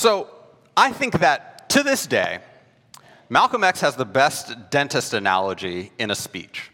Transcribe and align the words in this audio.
So 0.00 0.30
I 0.78 0.92
think 0.92 1.18
that 1.18 1.68
to 1.68 1.82
this 1.82 2.06
day, 2.06 2.38
Malcolm 3.28 3.62
X 3.62 3.82
has 3.82 3.96
the 3.96 4.06
best 4.06 4.70
dentist 4.70 5.12
analogy 5.12 5.92
in 5.98 6.10
a 6.10 6.14
speech. 6.14 6.70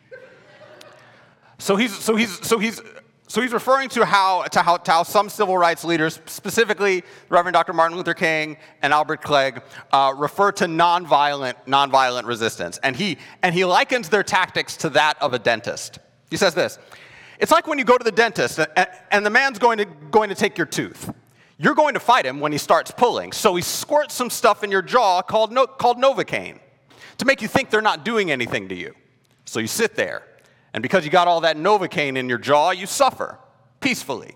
So 1.58 1.74
he's, 1.74 1.92
so 1.92 2.14
he's, 2.14 2.46
so 2.46 2.60
he's, 2.60 2.80
so 3.26 3.42
he's 3.42 3.52
referring 3.52 3.88
to 3.88 4.04
how, 4.04 4.44
to 4.44 4.62
how, 4.62 4.76
to 4.76 4.90
how 4.92 5.02
some 5.02 5.28
civil 5.28 5.58
rights 5.58 5.82
leaders, 5.82 6.20
specifically 6.26 7.02
Reverend 7.28 7.54
Dr. 7.54 7.72
Martin 7.72 7.96
Luther 7.96 8.14
King 8.14 8.58
and 8.80 8.92
Albert 8.92 9.22
Clegg, 9.22 9.60
uh, 9.90 10.14
refer 10.16 10.52
to 10.52 10.66
nonviolent, 10.66 11.54
nonviolent 11.66 12.26
resistance. 12.26 12.78
And 12.84 12.94
he, 12.94 13.18
and 13.42 13.56
he 13.56 13.64
likens 13.64 14.08
their 14.08 14.22
tactics 14.22 14.76
to 14.76 14.90
that 14.90 15.20
of 15.20 15.34
a 15.34 15.40
dentist. 15.40 15.98
He 16.30 16.36
says 16.36 16.54
this 16.54 16.78
It's 17.40 17.50
like 17.50 17.66
when 17.66 17.80
you 17.80 17.84
go 17.84 17.98
to 17.98 18.04
the 18.04 18.12
dentist 18.12 18.60
and, 18.76 18.88
and 19.10 19.26
the 19.26 19.30
man's 19.30 19.58
going 19.58 19.78
to, 19.78 19.84
going 20.12 20.28
to 20.28 20.36
take 20.36 20.56
your 20.56 20.68
tooth. 20.68 21.12
You're 21.58 21.74
going 21.74 21.94
to 21.94 22.00
fight 22.00 22.26
him 22.26 22.40
when 22.40 22.52
he 22.52 22.58
starts 22.58 22.90
pulling. 22.90 23.32
So 23.32 23.54
he 23.56 23.62
squirts 23.62 24.14
some 24.14 24.30
stuff 24.30 24.62
in 24.62 24.70
your 24.70 24.82
jaw 24.82 25.22
called, 25.22 25.52
no, 25.52 25.66
called 25.66 25.98
Novocaine 25.98 26.58
to 27.18 27.24
make 27.24 27.40
you 27.40 27.48
think 27.48 27.70
they're 27.70 27.80
not 27.80 28.04
doing 28.04 28.30
anything 28.30 28.68
to 28.68 28.74
you. 28.74 28.94
So 29.46 29.60
you 29.60 29.66
sit 29.66 29.94
there. 29.94 30.22
And 30.74 30.82
because 30.82 31.04
you 31.04 31.10
got 31.10 31.28
all 31.28 31.40
that 31.40 31.56
Novocaine 31.56 32.18
in 32.18 32.28
your 32.28 32.38
jaw, 32.38 32.72
you 32.72 32.86
suffer 32.86 33.38
peacefully. 33.80 34.34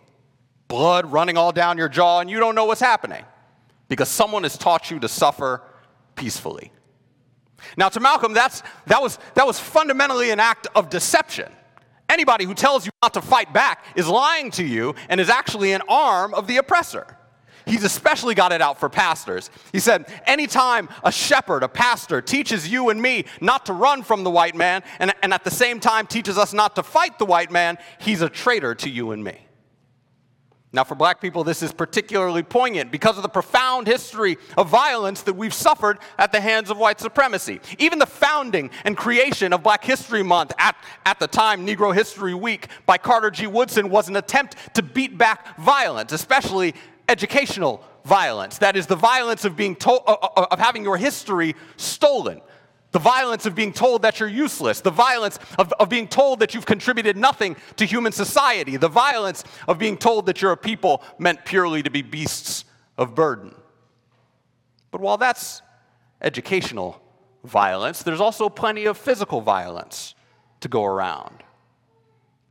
Blood 0.68 1.12
running 1.12 1.36
all 1.36 1.52
down 1.52 1.76
your 1.76 1.88
jaw, 1.88 2.20
and 2.20 2.30
you 2.30 2.38
don't 2.38 2.54
know 2.54 2.64
what's 2.64 2.80
happening 2.80 3.24
because 3.88 4.08
someone 4.08 4.44
has 4.44 4.56
taught 4.56 4.90
you 4.90 4.98
to 5.00 5.08
suffer 5.08 5.62
peacefully. 6.14 6.72
Now, 7.76 7.88
to 7.90 8.00
Malcolm, 8.00 8.32
that's, 8.32 8.62
that, 8.86 9.02
was, 9.02 9.18
that 9.34 9.46
was 9.46 9.60
fundamentally 9.60 10.30
an 10.30 10.40
act 10.40 10.68
of 10.74 10.88
deception. 10.88 11.52
Anybody 12.10 12.44
who 12.44 12.54
tells 12.54 12.84
you 12.84 12.90
not 13.04 13.14
to 13.14 13.22
fight 13.22 13.52
back 13.52 13.84
is 13.94 14.08
lying 14.08 14.50
to 14.52 14.64
you 14.64 14.96
and 15.08 15.20
is 15.20 15.30
actually 15.30 15.72
an 15.72 15.82
arm 15.88 16.34
of 16.34 16.48
the 16.48 16.56
oppressor. 16.56 17.16
He's 17.66 17.84
especially 17.84 18.34
got 18.34 18.50
it 18.50 18.60
out 18.60 18.80
for 18.80 18.88
pastors. 18.88 19.48
He 19.70 19.78
said, 19.78 20.12
Anytime 20.26 20.88
a 21.04 21.12
shepherd, 21.12 21.62
a 21.62 21.68
pastor, 21.68 22.20
teaches 22.20 22.66
you 22.66 22.88
and 22.90 23.00
me 23.00 23.26
not 23.40 23.64
to 23.66 23.72
run 23.72 24.02
from 24.02 24.24
the 24.24 24.30
white 24.30 24.56
man 24.56 24.82
and, 24.98 25.14
and 25.22 25.32
at 25.32 25.44
the 25.44 25.52
same 25.52 25.78
time 25.78 26.08
teaches 26.08 26.36
us 26.36 26.52
not 26.52 26.74
to 26.74 26.82
fight 26.82 27.16
the 27.20 27.26
white 27.26 27.52
man, 27.52 27.78
he's 28.00 28.22
a 28.22 28.28
traitor 28.28 28.74
to 28.74 28.90
you 28.90 29.12
and 29.12 29.22
me. 29.22 29.38
Now, 30.72 30.84
for 30.84 30.94
black 30.94 31.20
people, 31.20 31.42
this 31.42 31.64
is 31.64 31.72
particularly 31.72 32.44
poignant 32.44 32.92
because 32.92 33.16
of 33.16 33.24
the 33.24 33.28
profound 33.28 33.88
history 33.88 34.38
of 34.56 34.68
violence 34.68 35.22
that 35.22 35.34
we've 35.34 35.52
suffered 35.52 35.98
at 36.16 36.30
the 36.30 36.40
hands 36.40 36.70
of 36.70 36.78
white 36.78 37.00
supremacy. 37.00 37.58
Even 37.78 37.98
the 37.98 38.06
founding 38.06 38.70
and 38.84 38.96
creation 38.96 39.52
of 39.52 39.64
Black 39.64 39.82
History 39.82 40.22
Month, 40.22 40.52
at, 40.58 40.76
at 41.04 41.18
the 41.18 41.26
time, 41.26 41.66
Negro 41.66 41.92
History 41.92 42.34
Week, 42.34 42.68
by 42.86 42.98
Carter 42.98 43.32
G. 43.32 43.48
Woodson, 43.48 43.90
was 43.90 44.08
an 44.08 44.14
attempt 44.14 44.54
to 44.74 44.82
beat 44.82 45.18
back 45.18 45.58
violence, 45.58 46.12
especially 46.12 46.76
educational 47.08 47.82
violence. 48.04 48.58
That 48.58 48.76
is, 48.76 48.86
the 48.86 48.94
violence 48.94 49.44
of, 49.44 49.56
being 49.56 49.74
to- 49.74 49.90
uh, 49.90 50.28
uh, 50.36 50.46
of 50.52 50.60
having 50.60 50.84
your 50.84 50.96
history 50.96 51.56
stolen. 51.78 52.40
The 52.92 52.98
violence 52.98 53.46
of 53.46 53.54
being 53.54 53.72
told 53.72 54.02
that 54.02 54.18
you're 54.18 54.28
useless. 54.28 54.80
The 54.80 54.90
violence 54.90 55.38
of, 55.58 55.72
of 55.74 55.88
being 55.88 56.08
told 56.08 56.40
that 56.40 56.54
you've 56.54 56.66
contributed 56.66 57.16
nothing 57.16 57.56
to 57.76 57.84
human 57.84 58.12
society. 58.12 58.76
The 58.76 58.88
violence 58.88 59.44
of 59.68 59.78
being 59.78 59.96
told 59.96 60.26
that 60.26 60.42
you're 60.42 60.52
a 60.52 60.56
people 60.56 61.02
meant 61.18 61.44
purely 61.44 61.82
to 61.82 61.90
be 61.90 62.02
beasts 62.02 62.64
of 62.98 63.14
burden. 63.14 63.54
But 64.90 65.00
while 65.00 65.18
that's 65.18 65.62
educational 66.20 67.00
violence, 67.44 68.02
there's 68.02 68.20
also 68.20 68.48
plenty 68.48 68.86
of 68.86 68.98
physical 68.98 69.40
violence 69.40 70.14
to 70.60 70.68
go 70.68 70.84
around. 70.84 71.44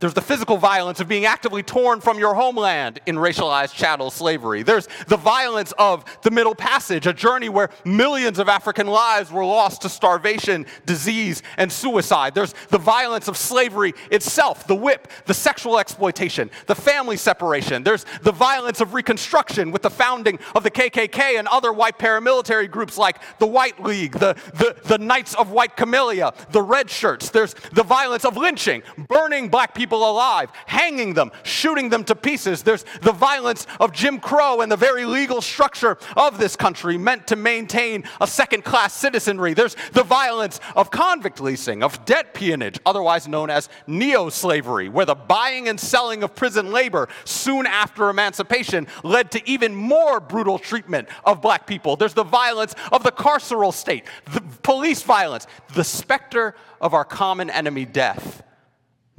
There's 0.00 0.14
the 0.14 0.22
physical 0.22 0.56
violence 0.56 0.98
of 1.00 1.08
being 1.08 1.26
actively 1.26 1.62
torn 1.62 2.00
from 2.00 2.18
your 2.18 2.34
homeland 2.34 3.00
in 3.04 3.16
racialized 3.16 3.74
chattel 3.74 4.10
slavery. 4.10 4.62
There's 4.62 4.88
the 5.08 5.18
violence 5.18 5.74
of 5.78 6.06
the 6.22 6.30
Middle 6.30 6.54
Passage, 6.54 7.06
a 7.06 7.12
journey 7.12 7.50
where 7.50 7.68
millions 7.84 8.38
of 8.38 8.48
African 8.48 8.86
lives 8.86 9.30
were 9.30 9.44
lost 9.44 9.82
to 9.82 9.90
starvation, 9.90 10.64
disease, 10.86 11.42
and 11.58 11.70
suicide. 11.70 12.34
There's 12.34 12.54
the 12.70 12.78
violence 12.78 13.28
of 13.28 13.36
slavery 13.36 13.92
itself, 14.10 14.66
the 14.66 14.74
whip, 14.74 15.06
the 15.26 15.34
sexual 15.34 15.78
exploitation, 15.78 16.50
the 16.66 16.74
family 16.74 17.18
separation. 17.18 17.84
There's 17.84 18.06
the 18.22 18.32
violence 18.32 18.80
of 18.80 18.94
Reconstruction 18.94 19.70
with 19.70 19.82
the 19.82 19.90
founding 19.90 20.38
of 20.54 20.62
the 20.62 20.70
KKK 20.70 21.38
and 21.38 21.46
other 21.48 21.74
white 21.74 21.98
paramilitary 21.98 22.70
groups 22.70 22.96
like 22.96 23.18
the 23.38 23.46
White 23.46 23.82
League, 23.82 24.12
the, 24.12 24.34
the, 24.54 24.76
the 24.84 24.96
Knights 24.96 25.34
of 25.34 25.50
White 25.50 25.76
Camellia, 25.76 26.32
the 26.52 26.62
Red 26.62 26.88
Shirts. 26.88 27.28
There's 27.28 27.52
the 27.74 27.82
violence 27.82 28.24
of 28.24 28.38
lynching, 28.38 28.82
burning 29.06 29.50
black 29.50 29.74
people 29.74 29.89
people 29.90 30.08
alive, 30.08 30.52
hanging 30.66 31.14
them, 31.14 31.32
shooting 31.42 31.88
them 31.88 32.04
to 32.04 32.14
pieces. 32.14 32.62
There's 32.62 32.84
the 33.02 33.10
violence 33.10 33.66
of 33.80 33.92
Jim 33.92 34.20
Crow 34.20 34.60
and 34.60 34.70
the 34.70 34.76
very 34.76 35.04
legal 35.04 35.40
structure 35.40 35.98
of 36.16 36.38
this 36.38 36.54
country 36.54 36.96
meant 36.96 37.26
to 37.26 37.34
maintain 37.34 38.04
a 38.20 38.26
second 38.28 38.64
class 38.64 38.94
citizenry. 38.94 39.52
There's 39.52 39.74
the 39.92 40.04
violence 40.04 40.60
of 40.76 40.92
convict 40.92 41.40
leasing, 41.40 41.82
of 41.82 42.04
debt 42.04 42.34
peonage, 42.34 42.78
otherwise 42.86 43.26
known 43.26 43.50
as 43.50 43.68
neo 43.88 44.28
slavery, 44.28 44.88
where 44.88 45.06
the 45.06 45.16
buying 45.16 45.68
and 45.68 45.80
selling 45.80 46.22
of 46.22 46.36
prison 46.36 46.70
labor 46.70 47.08
soon 47.24 47.66
after 47.66 48.08
emancipation 48.10 48.86
led 49.02 49.32
to 49.32 49.50
even 49.50 49.74
more 49.74 50.20
brutal 50.20 50.60
treatment 50.60 51.08
of 51.24 51.42
black 51.42 51.66
people. 51.66 51.96
There's 51.96 52.14
the 52.14 52.22
violence 52.22 52.76
of 52.92 53.02
the 53.02 53.10
carceral 53.10 53.74
state, 53.74 54.04
the 54.32 54.40
police 54.62 55.02
violence, 55.02 55.48
the 55.74 55.82
specter 55.82 56.54
of 56.80 56.94
our 56.94 57.04
common 57.04 57.50
enemy, 57.50 57.84
death 57.84 58.44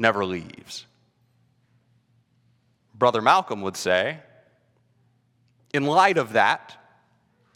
never 0.01 0.25
leaves. 0.25 0.85
Brother 2.93 3.21
Malcolm 3.21 3.61
would 3.61 3.77
say, 3.77 4.19
in 5.73 5.85
light 5.85 6.17
of 6.17 6.33
that, 6.33 6.77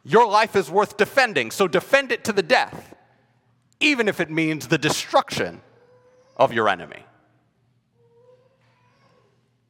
your 0.04 0.28
life 0.28 0.56
is 0.56 0.70
worth 0.70 0.96
defending, 0.96 1.52
so 1.52 1.68
defend 1.68 2.12
it 2.12 2.24
to 2.26 2.34
the 2.34 2.44
death, 2.44 2.96
even 3.80 4.08
if 4.08 4.20
it 4.20 4.30
means 4.30 4.68
the 4.68 4.78
destruction 4.78 5.62
of 6.38 6.54
your 6.54 6.70
enemy. 6.70 7.04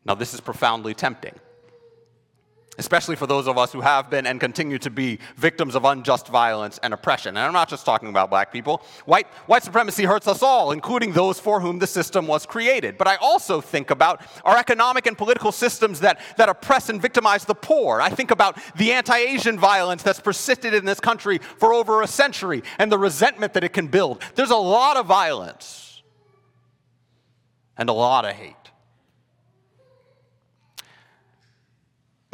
Now, 0.04 0.14
this 0.14 0.34
is 0.34 0.42
profoundly 0.42 0.94
tempting 0.94 1.34
especially 2.78 3.16
for 3.16 3.28
those 3.28 3.48
of 3.48 3.58
us 3.58 3.72
who 3.72 3.82
have 3.82 4.10
been 4.10 4.26
and 4.26 4.40
continue 4.40 4.78
to 4.80 4.90
be 4.90 5.20
victims 5.36 5.76
of 5.76 5.86
unjust 5.86 6.28
violence 6.28 6.80
and 6.84 6.94
oppression. 6.94 7.30
And 7.38 7.40
I'm 7.40 7.54
not 7.54 7.70
just 7.70 7.86
talking 7.86 8.10
about 8.10 8.30
black 8.30 8.52
people. 8.52 8.82
White, 9.06 9.28
white 9.48 9.64
supremacy 9.64 10.04
hurts 10.04 10.28
us 10.28 10.42
all, 10.44 10.72
including 10.72 11.14
those 11.14 11.40
for 11.40 11.60
whom 11.60 11.80
the 11.80 11.88
system 11.88 12.28
was 12.28 12.46
created. 12.46 12.98
But 12.98 13.08
I 13.08 13.16
also 13.18 13.62
think 13.62 13.92
about 13.92 14.26
our 14.44 14.58
economic 14.58 15.06
and 15.08 15.18
political 15.18 15.52
systems 15.52 16.00
that, 16.02 16.20
that 16.38 16.50
oppress 16.50 16.90
and 16.90 17.02
victimize 17.02 17.46
the 17.46 17.56
poor. 17.56 18.02
I 18.02 18.10
think 18.10 18.32
about 18.32 18.60
the 18.76 18.92
anti 18.92 19.18
Asian 19.18 19.58
violence 19.58 20.04
that's 20.04 20.20
persisted 20.20 20.74
in 20.74 20.86
this 20.86 21.00
country 21.00 21.40
for 21.58 21.74
over 21.74 22.02
a 22.02 22.08
century 22.08 22.64
and 22.80 22.92
the 22.92 22.98
resentment 22.98 23.54
that 23.54 23.64
it 23.64 23.74
can 23.74 23.88
build. 23.88 24.22
There's 24.36 24.52
a 24.52 24.56
lot 24.56 24.98
of 24.98 25.06
violence 25.06 26.04
and 27.78 27.90
a 27.90 27.94
lot 27.94 28.26
of 28.26 28.36
hate. 28.36 28.56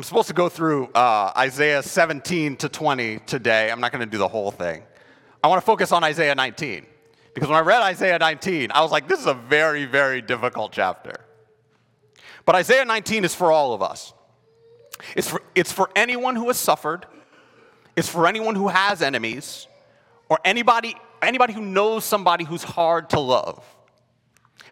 I'm 0.01 0.06
supposed 0.06 0.29
to 0.29 0.34
go 0.34 0.50
through 0.50 0.88
uh, 0.95 1.31
Isaiah 1.38 1.84
17 1.84 2.56
to 2.56 2.69
20 2.69 3.19
today. 3.28 3.69
I'm 3.69 3.79
not 3.79 3.91
going 3.91 4.03
to 4.03 4.09
do 4.09 4.17
the 4.17 4.28
whole 4.28 4.50
thing. 4.50 4.81
I 5.44 5.47
want 5.47 5.62
to 5.62 5.66
focus 5.67 5.91
on 5.91 6.03
Isaiah 6.03 6.34
19 6.34 6.88
because 7.35 7.47
when 7.47 7.56
I 7.56 7.62
read 7.62 7.84
Isaiah 7.84 8.17
19, 8.17 8.72
I 8.72 8.81
was 8.81 8.90
like, 8.90 9.07
this 9.07 9.19
is 9.19 9.28
a 9.28 9.35
very, 9.35 9.85
very 9.85 10.23
difficult 10.23 10.72
chapter. 10.72 11.23
But 12.47 12.56
Isaiah 12.56 12.84
19 12.84 13.25
is 13.25 13.35
for 13.35 13.51
all 13.51 13.75
of 13.75 13.84
us. 13.84 14.16
It's 15.16 15.29
for, 15.29 15.44
it's 15.53 15.72
for 15.72 15.91
anyone 15.95 16.35
who 16.35 16.47
has 16.47 16.57
suffered, 16.57 17.06
it's 17.95 18.09
for 18.09 18.25
anyone 18.25 18.56
who 18.56 18.69
has 18.69 19.03
enemies, 19.03 19.67
or 20.29 20.40
anybody, 20.44 20.95
anybody 21.22 21.53
who 21.53 21.61
knows 21.61 22.06
somebody 22.06 22.44
who's 22.44 22.63
hard 22.63 23.11
to 23.11 23.19
love. 23.19 23.63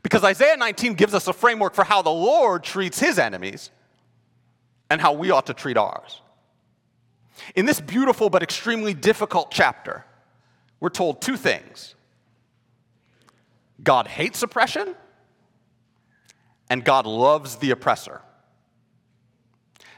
Because 0.02 0.24
Isaiah 0.24 0.58
19 0.58 0.96
gives 0.96 1.14
us 1.14 1.28
a 1.28 1.34
framework 1.34 1.76
for 1.76 1.84
how 1.84 2.02
the 2.02 2.10
Lord 2.10 2.64
treats 2.64 3.00
his 3.00 3.20
enemies 3.20 3.70
and 4.90 5.00
how 5.00 5.14
we 5.14 5.32
ought 5.32 5.46
to 5.48 5.54
treat 5.54 5.78
ours. 5.78 6.22
In 7.56 7.66
this 7.66 7.80
beautiful 7.80 8.30
but 8.30 8.44
extremely 8.44 8.94
difficult 8.94 9.52
chapter, 9.52 10.06
we're 10.80 10.90
told 10.90 11.22
two 11.22 11.38
things 11.38 11.96
God 13.82 14.08
hates 14.08 14.44
oppression, 14.44 14.96
and 16.70 16.84
God 16.84 17.06
loves 17.06 17.56
the 17.58 17.72
oppressor. 17.72 18.22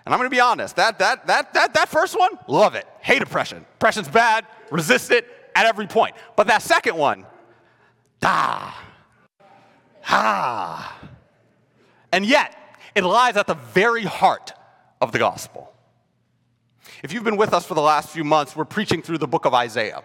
And 0.05 0.13
I'm 0.13 0.19
going 0.19 0.29
to 0.29 0.35
be 0.35 0.39
honest, 0.39 0.75
that, 0.77 0.99
that, 0.99 1.27
that, 1.27 1.53
that, 1.53 1.73
that 1.75 1.89
first 1.89 2.17
one, 2.17 2.31
love 2.47 2.75
it. 2.75 2.87
Hate 3.01 3.21
oppression. 3.21 3.65
Oppression's 3.75 4.07
bad, 4.07 4.45
resist 4.71 5.11
it 5.11 5.27
at 5.55 5.65
every 5.65 5.87
point. 5.87 6.15
But 6.35 6.47
that 6.47 6.61
second 6.61 6.95
one, 6.95 7.25
da, 8.19 8.71
ha. 10.01 10.99
And 12.11 12.25
yet, 12.25 12.55
it 12.95 13.03
lies 13.03 13.37
at 13.37 13.47
the 13.47 13.53
very 13.53 14.03
heart 14.03 14.53
of 15.01 15.11
the 15.11 15.19
gospel. 15.19 15.73
If 17.03 17.11
you've 17.11 17.23
been 17.23 17.37
with 17.37 17.53
us 17.53 17.65
for 17.65 17.73
the 17.73 17.81
last 17.81 18.09
few 18.09 18.23
months, 18.23 18.55
we're 18.55 18.65
preaching 18.65 19.01
through 19.01 19.17
the 19.17 19.27
book 19.27 19.45
of 19.45 19.53
Isaiah. 19.53 20.03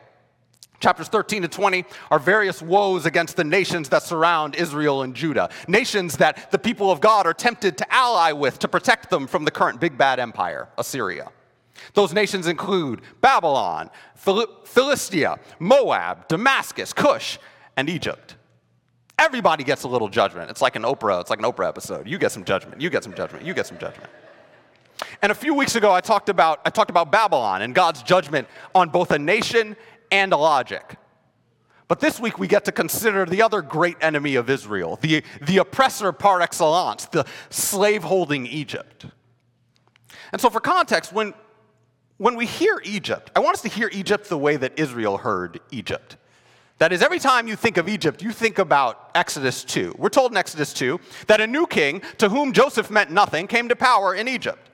Chapters 0.80 1.08
13 1.08 1.42
to 1.42 1.48
20 1.48 1.84
are 2.10 2.18
various 2.18 2.60
woes 2.60 3.06
against 3.06 3.36
the 3.36 3.44
nations 3.44 3.88
that 3.88 4.02
surround 4.02 4.54
Israel 4.54 5.02
and 5.02 5.14
Judah, 5.14 5.48
nations 5.68 6.18
that 6.18 6.50
the 6.50 6.58
people 6.58 6.90
of 6.90 7.00
God 7.00 7.26
are 7.26 7.32
tempted 7.34 7.78
to 7.78 7.94
ally 7.94 8.32
with 8.32 8.58
to 8.58 8.68
protect 8.68 9.08
them 9.08 9.26
from 9.26 9.44
the 9.44 9.50
current 9.50 9.80
big 9.80 9.96
bad 9.96 10.18
empire, 10.18 10.68
Assyria. 10.76 11.30
Those 11.94 12.12
nations 12.12 12.46
include 12.46 13.02
Babylon, 13.20 13.90
Philistia, 14.14 15.38
Moab, 15.58 16.28
Damascus, 16.28 16.92
Cush, 16.92 17.38
and 17.76 17.88
Egypt. 17.88 18.36
Everybody 19.18 19.64
gets 19.64 19.84
a 19.84 19.88
little 19.88 20.08
judgment. 20.08 20.50
It's 20.50 20.60
like 20.60 20.76
an 20.76 20.82
Oprah, 20.82 21.20
it's 21.20 21.30
like 21.30 21.38
an 21.38 21.46
Oprah 21.46 21.68
episode. 21.68 22.06
You 22.06 22.18
get 22.18 22.32
some 22.32 22.44
judgment, 22.44 22.82
you 22.82 22.90
get 22.90 23.02
some 23.02 23.14
judgment, 23.14 23.46
you 23.46 23.54
get 23.54 23.66
some 23.66 23.78
judgment. 23.78 24.10
And 25.22 25.30
a 25.32 25.34
few 25.34 25.54
weeks 25.54 25.76
ago 25.76 25.92
I 25.92 26.00
talked 26.00 26.28
about 26.28 26.60
I 26.64 26.70
talked 26.70 26.90
about 26.90 27.10
Babylon 27.10 27.62
and 27.62 27.74
God's 27.74 28.02
judgment 28.02 28.48
on 28.74 28.88
both 28.88 29.10
a 29.10 29.18
nation 29.18 29.76
and 30.10 30.32
a 30.32 30.36
logic. 30.36 30.96
But 31.88 32.00
this 32.00 32.18
week 32.18 32.38
we 32.38 32.48
get 32.48 32.64
to 32.64 32.72
consider 32.72 33.24
the 33.24 33.42
other 33.42 33.62
great 33.62 33.96
enemy 34.00 34.34
of 34.34 34.50
Israel, 34.50 34.98
the, 35.00 35.22
the 35.40 35.58
oppressor 35.58 36.12
par 36.12 36.40
excellence, 36.40 37.06
the 37.06 37.24
slave 37.50 38.02
holding 38.02 38.46
Egypt. 38.46 39.06
And 40.32 40.40
so, 40.40 40.50
for 40.50 40.58
context, 40.58 41.12
when, 41.12 41.32
when 42.16 42.34
we 42.34 42.46
hear 42.46 42.80
Egypt, 42.84 43.30
I 43.36 43.40
want 43.40 43.54
us 43.54 43.62
to 43.62 43.68
hear 43.68 43.88
Egypt 43.92 44.28
the 44.28 44.38
way 44.38 44.56
that 44.56 44.78
Israel 44.78 45.18
heard 45.18 45.60
Egypt. 45.70 46.16
That 46.78 46.92
is, 46.92 47.02
every 47.02 47.20
time 47.20 47.46
you 47.46 47.56
think 47.56 47.78
of 47.78 47.88
Egypt, 47.88 48.20
you 48.20 48.32
think 48.32 48.58
about 48.58 49.10
Exodus 49.14 49.64
2. 49.64 49.94
We're 49.96 50.10
told 50.10 50.32
in 50.32 50.36
Exodus 50.36 50.74
2 50.74 51.00
that 51.28 51.40
a 51.40 51.46
new 51.46 51.66
king, 51.66 52.02
to 52.18 52.28
whom 52.28 52.52
Joseph 52.52 52.90
meant 52.90 53.10
nothing, 53.10 53.46
came 53.46 53.68
to 53.68 53.76
power 53.76 54.14
in 54.14 54.28
Egypt. 54.28 54.68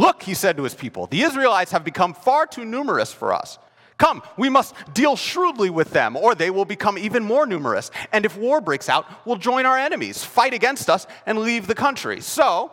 Look, 0.00 0.22
he 0.22 0.32
said 0.32 0.56
to 0.56 0.62
his 0.62 0.74
people, 0.74 1.08
the 1.08 1.20
Israelites 1.20 1.72
have 1.72 1.84
become 1.84 2.14
far 2.14 2.46
too 2.46 2.64
numerous 2.64 3.12
for 3.12 3.34
us. 3.34 3.58
Come, 3.98 4.22
we 4.38 4.48
must 4.48 4.74
deal 4.94 5.14
shrewdly 5.14 5.68
with 5.68 5.90
them, 5.90 6.16
or 6.16 6.34
they 6.34 6.48
will 6.48 6.64
become 6.64 6.96
even 6.96 7.22
more 7.22 7.44
numerous. 7.46 7.90
And 8.10 8.24
if 8.24 8.34
war 8.34 8.62
breaks 8.62 8.88
out, 8.88 9.04
we'll 9.26 9.36
join 9.36 9.66
our 9.66 9.76
enemies, 9.76 10.24
fight 10.24 10.54
against 10.54 10.88
us, 10.88 11.06
and 11.26 11.40
leave 11.40 11.66
the 11.66 11.74
country. 11.74 12.22
So 12.22 12.72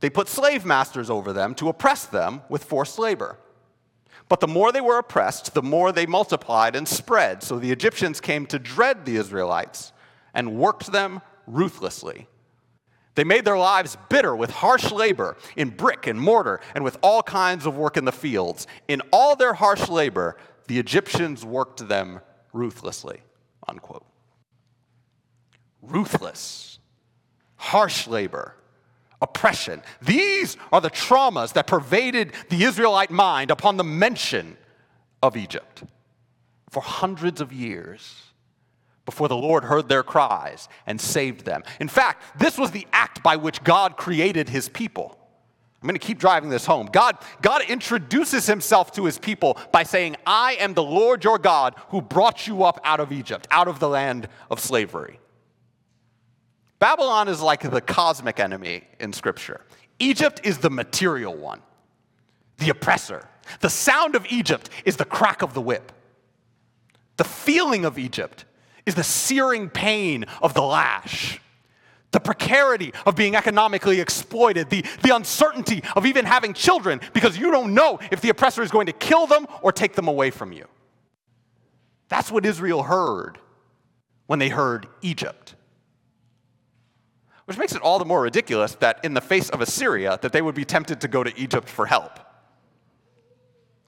they 0.00 0.10
put 0.10 0.28
slave 0.28 0.66
masters 0.66 1.08
over 1.08 1.32
them 1.32 1.54
to 1.54 1.70
oppress 1.70 2.04
them 2.04 2.42
with 2.50 2.64
forced 2.64 2.98
labor. 2.98 3.38
But 4.28 4.40
the 4.40 4.46
more 4.46 4.70
they 4.70 4.82
were 4.82 4.98
oppressed, 4.98 5.54
the 5.54 5.62
more 5.62 5.92
they 5.92 6.04
multiplied 6.04 6.76
and 6.76 6.86
spread. 6.86 7.42
So 7.42 7.58
the 7.58 7.72
Egyptians 7.72 8.20
came 8.20 8.44
to 8.48 8.58
dread 8.58 9.06
the 9.06 9.16
Israelites 9.16 9.94
and 10.34 10.58
worked 10.58 10.92
them 10.92 11.22
ruthlessly. 11.46 12.28
They 13.14 13.24
made 13.24 13.44
their 13.44 13.58
lives 13.58 13.96
bitter 14.08 14.34
with 14.34 14.50
harsh 14.50 14.90
labor 14.90 15.36
in 15.56 15.70
brick 15.70 16.06
and 16.06 16.20
mortar 16.20 16.60
and 16.74 16.84
with 16.84 16.96
all 17.02 17.22
kinds 17.22 17.66
of 17.66 17.76
work 17.76 17.96
in 17.96 18.04
the 18.04 18.12
fields. 18.12 18.66
In 18.88 19.02
all 19.12 19.36
their 19.36 19.54
harsh 19.54 19.88
labor, 19.88 20.36
the 20.68 20.78
Egyptians 20.78 21.44
worked 21.44 21.88
them 21.88 22.20
ruthlessly. 22.52 23.20
Unquote. 23.66 24.06
Ruthless, 25.82 26.78
harsh 27.56 28.06
labor, 28.06 28.54
oppression. 29.20 29.82
These 30.02 30.56
are 30.72 30.80
the 30.80 30.90
traumas 30.90 31.52
that 31.54 31.66
pervaded 31.66 32.32
the 32.48 32.64
Israelite 32.64 33.10
mind 33.10 33.50
upon 33.50 33.76
the 33.76 33.84
mention 33.84 34.56
of 35.22 35.36
Egypt 35.36 35.84
for 36.70 36.82
hundreds 36.82 37.40
of 37.40 37.52
years 37.52 38.29
before 39.10 39.26
the 39.26 39.36
Lord 39.36 39.64
heard 39.64 39.88
their 39.88 40.04
cries 40.04 40.68
and 40.86 41.00
saved 41.00 41.44
them. 41.44 41.64
In 41.80 41.88
fact, 41.88 42.38
this 42.38 42.56
was 42.56 42.70
the 42.70 42.86
act 42.92 43.24
by 43.24 43.34
which 43.34 43.64
God 43.64 43.96
created 43.96 44.48
his 44.48 44.68
people. 44.68 45.18
I'm 45.82 45.88
going 45.88 45.98
to 45.98 46.06
keep 46.06 46.20
driving 46.20 46.48
this 46.48 46.64
home. 46.64 46.88
God, 46.92 47.18
God 47.42 47.62
introduces 47.68 48.46
himself 48.46 48.92
to 48.92 49.04
his 49.04 49.18
people 49.18 49.58
by 49.72 49.82
saying, 49.82 50.14
I 50.24 50.52
am 50.60 50.74
the 50.74 50.82
Lord 50.84 51.24
your 51.24 51.38
God 51.38 51.74
who 51.88 52.00
brought 52.00 52.46
you 52.46 52.62
up 52.62 52.80
out 52.84 53.00
of 53.00 53.10
Egypt, 53.10 53.48
out 53.50 53.66
of 53.66 53.80
the 53.80 53.88
land 53.88 54.28
of 54.48 54.60
slavery. 54.60 55.18
Babylon 56.78 57.26
is 57.26 57.42
like 57.42 57.68
the 57.68 57.80
cosmic 57.80 58.38
enemy 58.38 58.84
in 59.00 59.12
Scripture. 59.12 59.66
Egypt 59.98 60.40
is 60.44 60.58
the 60.58 60.70
material 60.70 61.34
one, 61.34 61.62
the 62.58 62.70
oppressor. 62.70 63.28
The 63.58 63.70
sound 63.70 64.14
of 64.14 64.24
Egypt 64.30 64.70
is 64.84 64.96
the 64.96 65.04
crack 65.04 65.42
of 65.42 65.52
the 65.52 65.60
whip. 65.60 65.90
The 67.16 67.24
feeling 67.24 67.84
of 67.84 67.98
Egypt 67.98 68.44
is 68.90 68.94
the 68.96 69.04
searing 69.04 69.70
pain 69.70 70.26
of 70.42 70.52
the 70.52 70.62
lash 70.62 71.40
the 72.12 72.20
precarity 72.20 72.92
of 73.06 73.14
being 73.14 73.36
economically 73.36 74.00
exploited, 74.00 74.68
the, 74.70 74.84
the 75.02 75.14
uncertainty 75.14 75.82
of 75.94 76.06
even 76.06 76.24
having 76.24 76.52
children 76.52 77.00
because 77.12 77.38
you 77.38 77.50
don't 77.50 77.74
know 77.74 77.98
if 78.10 78.20
the 78.20 78.30
oppressor 78.30 78.62
is 78.62 78.70
going 78.70 78.86
to 78.86 78.92
kill 78.92 79.26
them 79.26 79.46
or 79.62 79.72
take 79.72 79.94
them 79.94 80.08
away 80.08 80.30
from 80.30 80.52
you. 80.52 80.66
That's 82.08 82.30
what 82.30 82.44
Israel 82.44 82.82
heard 82.82 83.38
when 84.26 84.38
they 84.38 84.48
heard 84.48 84.88
Egypt. 85.02 85.54
Which 87.44 87.58
makes 87.58 87.74
it 87.74 87.82
all 87.82 87.98
the 87.98 88.04
more 88.04 88.22
ridiculous 88.22 88.74
that 88.76 89.04
in 89.04 89.14
the 89.14 89.20
face 89.20 89.48
of 89.48 89.60
Assyria 89.60 90.18
that 90.22 90.32
they 90.32 90.42
would 90.42 90.54
be 90.54 90.64
tempted 90.64 91.00
to 91.02 91.08
go 91.08 91.22
to 91.22 91.36
Egypt 91.38 91.68
for 91.68 91.86
help. 91.86 92.18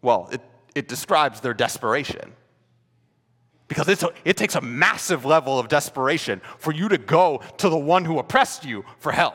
Well, 0.01 0.29
it, 0.33 0.41
it 0.75 0.89
describes 0.89 1.41
their 1.41 1.55
desperation 1.55 2.33
because 3.73 4.03
a, 4.03 4.11
it 4.27 4.37
takes 4.37 4.55
a 4.55 4.61
massive 4.61 5.25
level 5.25 5.59
of 5.59 5.69
desperation 5.69 6.43
for 6.59 6.73
you 6.73 6.91
to 6.91 6.99
go 6.99 7.41
to 7.57 7.71
the 7.71 7.77
one 7.77 8.05
who 8.05 8.19
oppressed 8.19 8.67
you 8.67 8.85
for 8.99 9.13
help. 9.13 9.35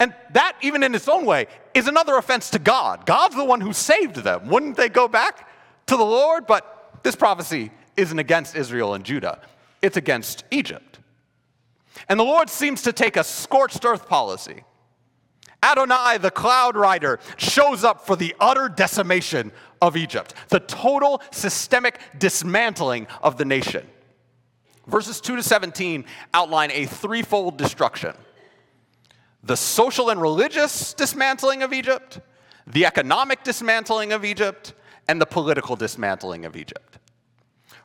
And 0.00 0.12
that, 0.32 0.56
even 0.62 0.82
in 0.82 0.92
its 0.92 1.06
own 1.06 1.24
way, 1.24 1.46
is 1.74 1.86
another 1.86 2.16
offense 2.16 2.50
to 2.50 2.58
God. 2.58 3.06
God's 3.06 3.36
the 3.36 3.44
one 3.44 3.60
who 3.60 3.72
saved 3.72 4.16
them. 4.16 4.48
Wouldn't 4.48 4.76
they 4.76 4.88
go 4.88 5.06
back 5.06 5.48
to 5.86 5.96
the 5.96 6.04
Lord? 6.04 6.48
But 6.48 7.00
this 7.04 7.14
prophecy 7.14 7.70
isn't 7.96 8.18
against 8.18 8.56
Israel 8.56 8.94
and 8.94 9.04
Judah, 9.04 9.40
it's 9.80 9.96
against 9.96 10.42
Egypt. 10.50 10.98
And 12.08 12.18
the 12.18 12.24
Lord 12.24 12.50
seems 12.50 12.82
to 12.82 12.92
take 12.92 13.16
a 13.16 13.22
scorched 13.22 13.84
earth 13.84 14.08
policy. 14.08 14.64
Adonai, 15.62 16.18
the 16.18 16.30
cloud 16.30 16.76
rider, 16.76 17.18
shows 17.36 17.84
up 17.84 18.06
for 18.06 18.16
the 18.16 18.34
utter 18.40 18.68
decimation 18.68 19.52
of 19.80 19.96
Egypt, 19.96 20.34
the 20.48 20.60
total 20.60 21.22
systemic 21.30 21.98
dismantling 22.18 23.06
of 23.22 23.36
the 23.36 23.44
nation. 23.44 23.86
Verses 24.86 25.20
2 25.20 25.36
to 25.36 25.42
17 25.42 26.04
outline 26.32 26.70
a 26.70 26.86
threefold 26.86 27.56
destruction 27.56 28.14
the 29.42 29.56
social 29.56 30.10
and 30.10 30.20
religious 30.20 30.92
dismantling 30.92 31.62
of 31.62 31.72
Egypt, 31.72 32.18
the 32.66 32.84
economic 32.84 33.44
dismantling 33.44 34.12
of 34.12 34.24
Egypt, 34.24 34.74
and 35.06 35.20
the 35.20 35.26
political 35.26 35.76
dismantling 35.76 36.44
of 36.44 36.56
Egypt. 36.56 36.98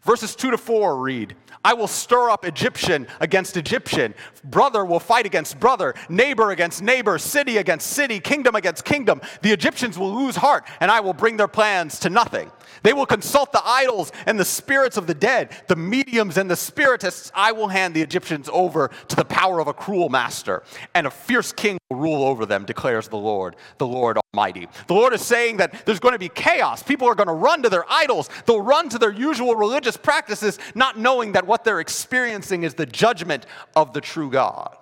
Verses 0.03 0.35
2 0.35 0.51
to 0.51 0.57
4 0.57 0.97
read 0.97 1.35
I 1.63 1.73
will 1.73 1.87
stir 1.87 2.29
up 2.29 2.43
Egyptian 2.43 3.07
against 3.19 3.55
Egyptian. 3.55 4.15
Brother 4.43 4.83
will 4.83 4.99
fight 4.99 5.27
against 5.27 5.59
brother, 5.59 5.93
neighbor 6.09 6.49
against 6.51 6.81
neighbor, 6.81 7.19
city 7.19 7.57
against 7.57 7.87
city, 7.87 8.19
kingdom 8.19 8.55
against 8.55 8.83
kingdom. 8.83 9.21
The 9.43 9.51
Egyptians 9.51 9.97
will 9.97 10.13
lose 10.13 10.35
heart, 10.35 10.67
and 10.79 10.89
I 10.89 11.01
will 11.01 11.13
bring 11.13 11.37
their 11.37 11.47
plans 11.47 11.99
to 11.99 12.09
nothing. 12.09 12.51
They 12.83 12.93
will 12.93 13.05
consult 13.05 13.51
the 13.51 13.61
idols 13.63 14.11
and 14.25 14.39
the 14.39 14.45
spirits 14.45 14.97
of 14.97 15.05
the 15.05 15.13
dead, 15.13 15.51
the 15.67 15.75
mediums 15.75 16.37
and 16.37 16.49
the 16.49 16.55
spiritists. 16.55 17.31
I 17.35 17.51
will 17.51 17.67
hand 17.67 17.93
the 17.93 18.01
Egyptians 18.01 18.49
over 18.51 18.89
to 19.09 19.15
the 19.15 19.25
power 19.25 19.59
of 19.59 19.67
a 19.67 19.73
cruel 19.73 20.09
master, 20.09 20.63
and 20.95 21.05
a 21.05 21.11
fierce 21.11 21.51
king 21.51 21.77
will 21.89 21.97
rule 21.97 22.23
over 22.23 22.45
them, 22.47 22.65
declares 22.65 23.07
the 23.07 23.17
Lord, 23.17 23.55
the 23.77 23.87
Lord 23.87 24.17
Almighty. 24.33 24.67
The 24.87 24.93
Lord 24.93 25.13
is 25.13 25.21
saying 25.21 25.57
that 25.57 25.85
there's 25.85 25.99
going 25.99 26.13
to 26.13 26.19
be 26.19 26.29
chaos. 26.29 26.81
People 26.81 27.07
are 27.07 27.15
going 27.15 27.27
to 27.27 27.33
run 27.33 27.61
to 27.63 27.69
their 27.69 27.85
idols, 27.91 28.29
they'll 28.47 28.61
run 28.61 28.89
to 28.89 28.97
their 28.97 29.11
usual 29.11 29.55
religious 29.55 29.90
practices, 29.97 30.59
not 30.75 30.97
knowing 30.97 31.33
that 31.33 31.47
what 31.47 31.63
they're 31.63 31.79
experiencing 31.79 32.63
is 32.63 32.73
the 32.73 32.85
judgment 32.85 33.45
of 33.75 33.93
the 33.93 34.01
true 34.01 34.29
God. 34.29 34.75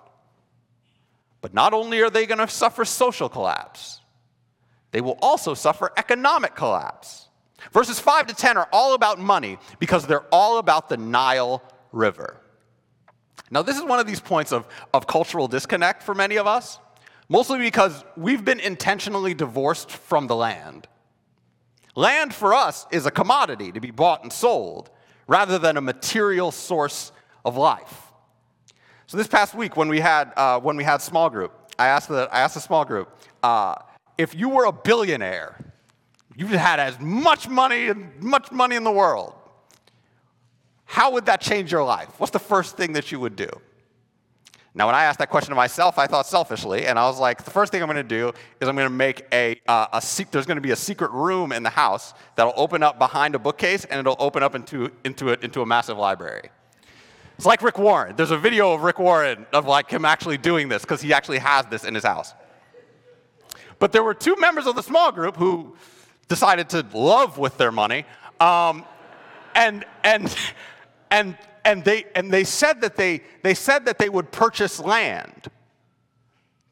But 1.40 1.54
not 1.54 1.72
only 1.72 2.02
are 2.02 2.10
they 2.10 2.26
going 2.26 2.38
to 2.38 2.48
suffer 2.48 2.84
social 2.84 3.28
collapse, 3.28 4.00
they 4.92 5.00
will 5.00 5.18
also 5.22 5.54
suffer 5.54 5.92
economic 5.96 6.54
collapse. 6.54 7.28
Verses 7.72 8.00
5 8.00 8.28
to 8.28 8.34
10 8.34 8.56
are 8.56 8.68
all 8.72 8.94
about 8.94 9.18
money 9.18 9.58
because 9.78 10.06
they're 10.06 10.26
all 10.32 10.58
about 10.58 10.88
the 10.88 10.96
Nile 10.96 11.62
River. 11.92 12.40
Now, 13.50 13.62
this 13.62 13.76
is 13.76 13.82
one 13.82 13.98
of 13.98 14.06
these 14.06 14.20
points 14.20 14.52
of, 14.52 14.66
of 14.94 15.06
cultural 15.06 15.48
disconnect 15.48 16.02
for 16.02 16.14
many 16.14 16.36
of 16.36 16.46
us, 16.46 16.78
mostly 17.28 17.58
because 17.58 18.04
we've 18.16 18.44
been 18.44 18.60
intentionally 18.60 19.34
divorced 19.34 19.90
from 19.90 20.26
the 20.26 20.36
land. 20.36 20.86
Land 21.96 22.32
for 22.32 22.54
us 22.54 22.86
is 22.90 23.06
a 23.06 23.10
commodity 23.10 23.72
to 23.72 23.80
be 23.80 23.90
bought 23.90 24.22
and 24.22 24.32
sold 24.32 24.90
rather 25.30 25.60
than 25.60 25.76
a 25.76 25.80
material 25.80 26.50
source 26.50 27.12
of 27.44 27.56
life. 27.56 28.08
So 29.06 29.16
this 29.16 29.28
past 29.28 29.54
week, 29.54 29.76
when 29.76 29.88
we 29.88 30.00
had 30.00 30.32
uh, 30.36 30.58
when 30.58 30.76
we 30.76 30.82
had 30.82 31.00
small 31.00 31.30
group, 31.30 31.52
I 31.78 31.86
asked 31.86 32.08
the 32.08 32.28
I 32.32 32.40
asked 32.40 32.54
the 32.54 32.60
small 32.60 32.84
group 32.84 33.08
uh, 33.42 33.76
if 34.18 34.34
you 34.34 34.48
were 34.48 34.64
a 34.64 34.72
billionaire, 34.72 35.56
you 36.36 36.48
had 36.48 36.80
as 36.80 36.98
much 36.98 37.48
money 37.48 37.88
and 37.88 38.20
much 38.20 38.50
money 38.50 38.74
in 38.74 38.82
the 38.82 38.90
world. 38.90 39.34
How 40.84 41.12
would 41.12 41.26
that 41.26 41.40
change 41.40 41.70
your 41.70 41.84
life? 41.84 42.08
What's 42.18 42.32
the 42.32 42.40
first 42.40 42.76
thing 42.76 42.94
that 42.94 43.12
you 43.12 43.20
would 43.20 43.36
do? 43.36 43.48
Now, 44.72 44.86
when 44.86 44.94
I 44.94 45.04
asked 45.04 45.18
that 45.18 45.30
question 45.30 45.50
to 45.50 45.56
myself, 45.56 45.98
I 45.98 46.06
thought 46.06 46.26
selfishly, 46.26 46.86
and 46.86 46.96
I 46.96 47.06
was 47.06 47.18
like, 47.18 47.42
the 47.42 47.50
first 47.50 47.72
thing 47.72 47.82
I'm 47.82 47.88
going 47.88 47.96
to 47.96 48.04
do 48.04 48.32
is 48.60 48.68
I'm 48.68 48.76
going 48.76 48.86
to 48.86 48.94
make 48.94 49.26
a, 49.32 49.60
uh, 49.66 49.88
a 49.94 50.00
se- 50.00 50.28
there's 50.30 50.46
going 50.46 50.58
to 50.58 50.62
be 50.62 50.70
a 50.70 50.76
secret 50.76 51.10
room 51.10 51.50
in 51.50 51.64
the 51.64 51.70
house 51.70 52.14
that'll 52.36 52.54
open 52.56 52.84
up 52.84 52.96
behind 52.96 53.34
a 53.34 53.40
bookcase, 53.40 53.84
and 53.84 53.98
it'll 53.98 54.16
open 54.20 54.44
up 54.44 54.54
into, 54.54 54.92
into, 55.04 55.30
a, 55.30 55.38
into 55.42 55.60
a 55.60 55.66
massive 55.66 55.98
library. 55.98 56.50
It's 57.36 57.46
like 57.46 57.62
Rick 57.62 57.78
Warren. 57.78 58.14
There's 58.14 58.30
a 58.30 58.38
video 58.38 58.72
of 58.72 58.82
Rick 58.82 58.98
Warren 59.00 59.46
of 59.52 59.66
like 59.66 59.90
him 59.90 60.04
actually 60.04 60.36
doing 60.36 60.68
this 60.68 60.82
because 60.82 61.00
he 61.00 61.12
actually 61.12 61.38
has 61.38 61.66
this 61.66 61.84
in 61.84 61.94
his 61.94 62.04
house. 62.04 62.34
But 63.80 63.92
there 63.92 64.04
were 64.04 64.14
two 64.14 64.36
members 64.36 64.66
of 64.66 64.76
the 64.76 64.82
small 64.82 65.10
group 65.10 65.36
who 65.36 65.74
decided 66.28 66.68
to 66.68 66.86
love 66.92 67.38
with 67.38 67.56
their 67.56 67.72
money. 67.72 68.04
Um, 68.38 68.84
and, 69.54 69.84
and, 70.04 70.36
and, 71.10 71.36
and, 71.64 71.84
they, 71.84 72.04
and 72.14 72.30
they, 72.30 72.44
said 72.44 72.80
that 72.80 72.96
they, 72.96 73.22
they 73.42 73.54
said 73.54 73.84
that 73.86 73.98
they 73.98 74.08
would 74.08 74.30
purchase 74.30 74.80
land 74.80 75.48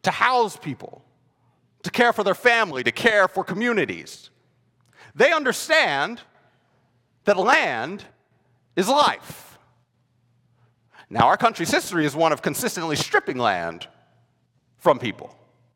to 0.02 0.10
house 0.10 0.56
people, 0.56 1.02
to 1.82 1.90
care 1.90 2.12
for 2.12 2.24
their 2.24 2.34
family, 2.34 2.82
to 2.82 2.92
care 2.92 3.28
for 3.28 3.44
communities. 3.44 4.30
They 5.14 5.32
understand 5.32 6.20
that 7.24 7.36
land 7.36 8.04
is 8.76 8.88
life. 8.88 9.58
Now, 11.10 11.26
our 11.26 11.36
country's 11.36 11.70
history 11.70 12.04
is 12.04 12.14
one 12.14 12.32
of 12.32 12.42
consistently 12.42 12.96
stripping 12.96 13.38
land 13.38 13.86
from 14.78 14.98
people. 14.98 15.34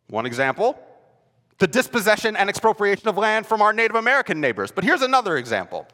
One 0.09 0.26
example 0.26 0.78
the 1.59 1.69
dispossession 1.69 2.35
and 2.35 2.49
expropriation 2.49 3.07
of 3.07 3.16
land 3.16 3.47
from 3.47 3.62
our 3.62 3.73
Native 3.73 3.95
American 3.95 4.40
neighbors. 4.40 4.73
But 4.73 4.83
here's 4.83 5.00
another 5.00 5.37
example. 5.37 5.87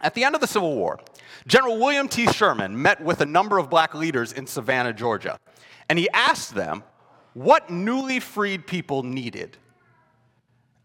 At 0.00 0.14
the 0.14 0.24
end 0.24 0.34
of 0.34 0.40
the 0.40 0.46
Civil 0.46 0.76
War, 0.76 1.00
General 1.46 1.78
William 1.78 2.08
T. 2.08 2.26
Sherman 2.26 2.80
met 2.80 3.02
with 3.02 3.20
a 3.20 3.26
number 3.26 3.58
of 3.58 3.68
black 3.68 3.94
leaders 3.94 4.32
in 4.32 4.46
Savannah, 4.46 4.92
Georgia, 4.92 5.38
and 5.88 5.98
he 5.98 6.08
asked 6.10 6.54
them 6.54 6.84
what 7.34 7.70
newly 7.70 8.20
freed 8.20 8.66
people 8.66 9.02
needed. 9.02 9.56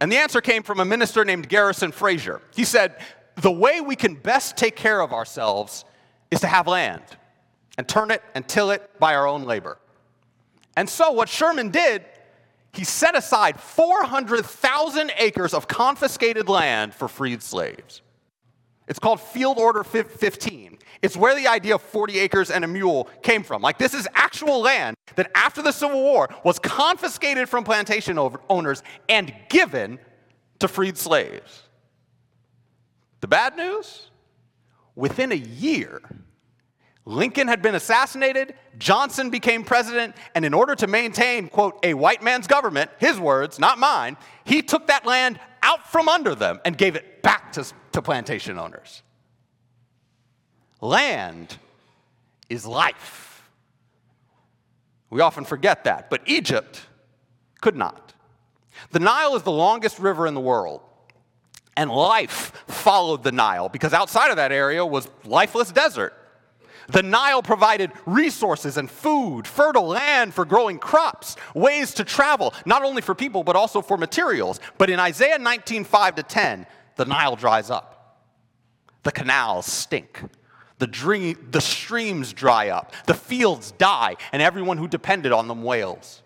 And 0.01 0.11
the 0.11 0.17
answer 0.17 0.41
came 0.41 0.63
from 0.63 0.79
a 0.79 0.85
minister 0.85 1.23
named 1.23 1.47
Garrison 1.47 1.91
Frazier. 1.91 2.41
He 2.55 2.65
said, 2.65 2.97
The 3.41 3.51
way 3.51 3.81
we 3.81 3.95
can 3.95 4.15
best 4.15 4.57
take 4.57 4.75
care 4.75 5.01
of 5.01 5.13
ourselves 5.13 5.85
is 6.31 6.41
to 6.41 6.47
have 6.47 6.67
land 6.67 7.03
and 7.77 7.87
turn 7.87 8.11
it 8.11 8.21
and 8.35 8.47
till 8.47 8.71
it 8.71 8.99
by 8.99 9.15
our 9.15 9.27
own 9.27 9.43
labor. 9.43 9.77
And 10.75 10.89
so, 10.89 11.11
what 11.11 11.29
Sherman 11.29 11.69
did 11.69 12.03
he 12.73 12.83
set 12.83 13.15
aside 13.15 13.59
400,000 13.59 15.11
acres 15.17 15.53
of 15.53 15.67
confiscated 15.67 16.49
land 16.49 16.93
for 16.93 17.07
freed 17.07 17.43
slaves. 17.43 18.01
It's 18.87 18.99
called 18.99 19.21
Field 19.21 19.57
Order 19.57 19.83
15. 19.83 20.77
It's 21.01 21.15
where 21.15 21.35
the 21.35 21.47
idea 21.47 21.75
of 21.75 21.81
40 21.81 22.19
acres 22.19 22.51
and 22.51 22.63
a 22.63 22.67
mule 22.67 23.09
came 23.21 23.43
from. 23.43 23.61
Like, 23.61 23.77
this 23.77 23.93
is 23.93 24.07
actual 24.13 24.61
land 24.61 24.97
that 25.15 25.31
after 25.35 25.61
the 25.61 25.71
Civil 25.71 26.01
War 26.01 26.29
was 26.43 26.59
confiscated 26.59 27.47
from 27.47 27.63
plantation 27.63 28.17
owners 28.49 28.83
and 29.07 29.33
given 29.49 29.99
to 30.59 30.67
freed 30.67 30.97
slaves. 30.97 31.63
The 33.21 33.27
bad 33.27 33.55
news? 33.55 34.09
Within 34.95 35.31
a 35.31 35.35
year, 35.35 36.01
Lincoln 37.05 37.47
had 37.47 37.61
been 37.61 37.75
assassinated, 37.75 38.53
Johnson 38.77 39.29
became 39.29 39.63
president, 39.63 40.15
and 40.35 40.45
in 40.45 40.53
order 40.53 40.75
to 40.75 40.87
maintain, 40.87 41.49
quote, 41.49 41.79
a 41.83 41.93
white 41.93 42.21
man's 42.21 42.47
government, 42.47 42.91
his 42.97 43.19
words, 43.19 43.59
not 43.59 43.77
mine, 43.77 44.15
he 44.45 44.61
took 44.61 44.87
that 44.87 45.05
land 45.05 45.39
out 45.63 45.89
from 45.91 46.07
under 46.07 46.35
them 46.35 46.59
and 46.63 46.77
gave 46.77 46.95
it 46.95 47.21
back 47.21 47.51
to, 47.53 47.65
to 47.93 48.01
plantation 48.01 48.59
owners. 48.59 49.01
Land 50.81 51.57
is 52.49 52.65
life. 52.65 53.43
We 55.09 55.21
often 55.21 55.45
forget 55.45 55.85
that, 55.85 56.09
but 56.09 56.21
Egypt 56.25 56.81
could 57.61 57.75
not. 57.75 58.13
The 58.91 58.99
Nile 58.99 59.35
is 59.35 59.43
the 59.43 59.51
longest 59.51 59.99
river 59.99 60.27
in 60.27 60.33
the 60.33 60.41
world, 60.41 60.81
and 61.77 61.89
life 61.89 62.63
followed 62.67 63.23
the 63.23 63.31
Nile 63.31 63.69
because 63.69 63.93
outside 63.93 64.29
of 64.29 64.37
that 64.37 64.51
area 64.51 64.85
was 64.85 65.07
lifeless 65.23 65.71
desert. 65.71 66.13
The 66.89 67.03
Nile 67.03 67.41
provided 67.41 67.91
resources 68.05 68.77
and 68.77 68.89
food, 68.91 69.47
fertile 69.47 69.87
land 69.87 70.33
for 70.33 70.43
growing 70.43 70.79
crops, 70.79 71.37
ways 71.55 71.93
to 71.93 72.03
travel, 72.03 72.53
not 72.65 72.83
only 72.83 73.01
for 73.01 73.15
people, 73.15 73.43
but 73.43 73.55
also 73.55 73.81
for 73.81 73.97
materials. 73.97 74.59
But 74.77 74.89
in 74.89 74.99
Isaiah 74.99 75.39
19, 75.39 75.85
5 75.85 76.15
to 76.15 76.23
10, 76.23 76.65
the 76.95 77.05
Nile 77.05 77.35
dries 77.35 77.69
up. 77.69 78.19
The 79.03 79.11
canals 79.11 79.65
stink. 79.65 80.21
The, 80.79 80.87
dream, 80.87 81.47
the 81.51 81.61
streams 81.61 82.33
dry 82.33 82.69
up. 82.69 82.93
The 83.05 83.13
fields 83.13 83.71
die, 83.71 84.15
and 84.31 84.41
everyone 84.41 84.77
who 84.77 84.87
depended 84.87 85.31
on 85.31 85.47
them 85.47 85.63
wails. 85.63 86.21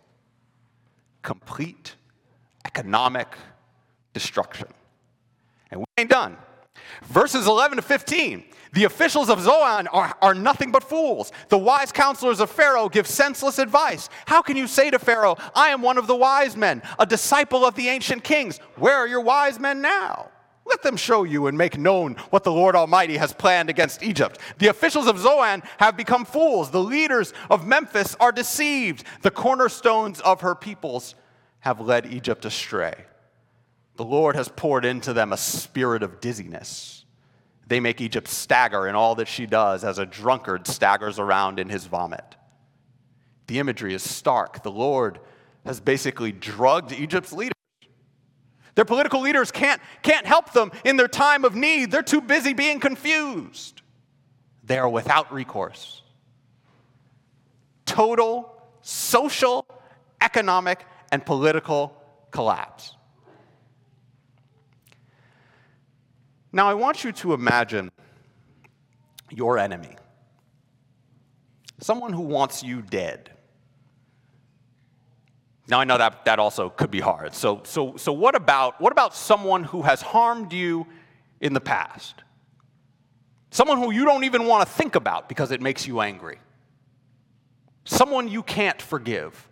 Complete 1.22 1.96
economic 2.66 3.28
destruction. 4.14 4.68
And 5.72 5.82
we 5.82 5.86
ain't 5.98 6.10
done. 6.10 6.38
Verses 7.04 7.48
11 7.48 7.78
to 7.78 7.82
15 7.82 8.44
the 8.74 8.84
officials 8.84 9.30
of 9.30 9.42
Zoan 9.42 9.88
are, 9.88 10.16
are 10.22 10.36
nothing 10.36 10.72
but 10.72 10.84
fools. 10.84 11.32
The 11.50 11.58
wise 11.58 11.92
counselors 11.92 12.40
of 12.40 12.52
Pharaoh 12.52 12.90
give 12.90 13.08
senseless 13.08 13.60
advice. 13.60 14.10
How 14.26 14.42
can 14.42 14.58
you 14.58 14.68
say 14.68 14.92
to 14.92 15.00
Pharaoh, 15.00 15.36
I 15.56 15.70
am 15.70 15.82
one 15.82 15.98
of 15.98 16.06
the 16.06 16.16
wise 16.16 16.56
men, 16.56 16.84
a 17.00 17.06
disciple 17.06 17.66
of 17.66 17.76
the 17.76 17.88
ancient 17.88 18.24
kings? 18.24 18.60
Where 18.76 18.96
are 18.96 19.08
your 19.08 19.22
wise 19.22 19.60
men 19.60 19.82
now? 19.82 20.30
Let 20.68 20.84
them 20.84 20.98
show 20.98 21.24
you 21.24 21.48
and 21.48 21.58
make 21.58 21.78
known 21.78 22.16
what 22.30 22.44
the 22.44 22.52
Lord 22.52 22.76
Almighty 22.76 23.18
has 23.18 23.34
planned 23.34 23.70
against 23.70 24.04
Egypt. 24.04 24.40
The 24.60 24.68
officials 24.68 25.08
of 25.08 25.18
Zoan 25.18 25.64
have 25.78 25.98
become 25.98 26.26
fools. 26.26 26.72
The 26.72 26.84
leaders 26.84 27.34
of 27.50 27.66
Memphis 27.66 28.16
are 28.20 28.32
deceived. 28.32 29.04
The 29.22 29.32
cornerstones 29.32 30.20
of 30.22 30.42
her 30.42 30.56
peoples 30.56 31.16
have 31.60 31.80
led 31.80 32.06
Egypt 32.06 32.46
astray. 32.46 33.06
The 33.96 34.06
Lord 34.06 34.36
has 34.36 34.50
poured 34.50 34.86
into 34.86 35.14
them 35.14 35.34
a 35.34 35.38
spirit 35.38 36.04
of 36.04 36.20
dizziness 36.20 36.98
they 37.68 37.80
make 37.80 38.00
Egypt 38.00 38.28
stagger 38.28 38.88
in 38.88 38.96
all 38.96 39.16
that 39.16 39.28
she 39.28 39.46
does 39.46 39.84
as 39.84 40.00
a 40.00 40.06
drunkard 40.06 40.68
staggers 40.68 41.20
around 41.20 41.60
in 41.60 41.70
his 41.70 41.86
vomit. 41.86 42.36
The 43.48 43.60
imagery 43.60 43.94
is 43.94 44.04
stark. 44.04 44.64
The 44.64 44.72
Lord 44.72 45.20
has 45.66 45.80
basically 45.80 46.32
drugged 46.32 46.94
Egypt's 46.94 47.34
leaders. 47.34 47.54
Their 48.78 48.86
political 48.86 49.22
leaders 49.22 49.50
can't, 49.50 49.82
can't 50.04 50.28
help 50.28 50.54
them 50.54 50.72
in 50.86 50.98
their 50.98 51.08
time 51.08 51.46
of 51.46 51.56
need. 51.56 51.90
They're 51.90 52.04
too 52.04 52.22
busy 52.22 52.54
being 52.54 52.80
confused. 52.80 53.82
They 54.64 54.78
are 54.78 54.88
without 54.88 55.34
recourse. 55.34 56.04
Total 57.88 58.56
social, 58.84 59.66
economic, 60.22 60.86
and 61.12 61.26
political 61.26 62.00
collapse. 62.30 62.96
Now, 66.52 66.70
I 66.70 66.76
want 66.76 67.04
you 67.04 67.12
to 67.14 67.34
imagine 67.34 67.92
your 69.32 69.58
enemy, 69.58 69.96
someone 71.80 72.14
who 72.14 72.22
wants 72.22 72.62
you 72.62 72.84
dead. 72.84 73.32
Now, 75.70 75.80
I 75.82 75.84
know 75.84 75.98
that 75.98 76.24
that 76.26 76.40
also 76.40 76.70
could 76.70 76.92
be 76.92 77.02
hard. 77.02 77.34
So, 77.34 77.62
so, 77.64 77.98
so 77.98 78.14
what, 78.14 78.36
about, 78.36 78.80
what 78.80 78.92
about 78.92 79.14
someone 79.14 79.66
who 79.66 79.82
has 79.82 80.02
harmed 80.02 80.54
you 80.54 80.88
in 81.42 81.54
the 81.54 81.60
past? 81.60 82.24
Someone 83.52 83.78
who 83.78 83.92
you 83.92 84.06
don't 84.06 84.24
even 84.24 84.46
want 84.46 84.68
to 84.68 84.74
think 84.74 84.96
about 84.96 85.28
because 85.28 85.52
it 85.52 85.62
makes 85.62 85.86
you 85.86 86.00
angry. 86.00 86.40
Someone 87.84 88.28
you 88.28 88.44
can't 88.44 88.82
forgive. 88.82 89.48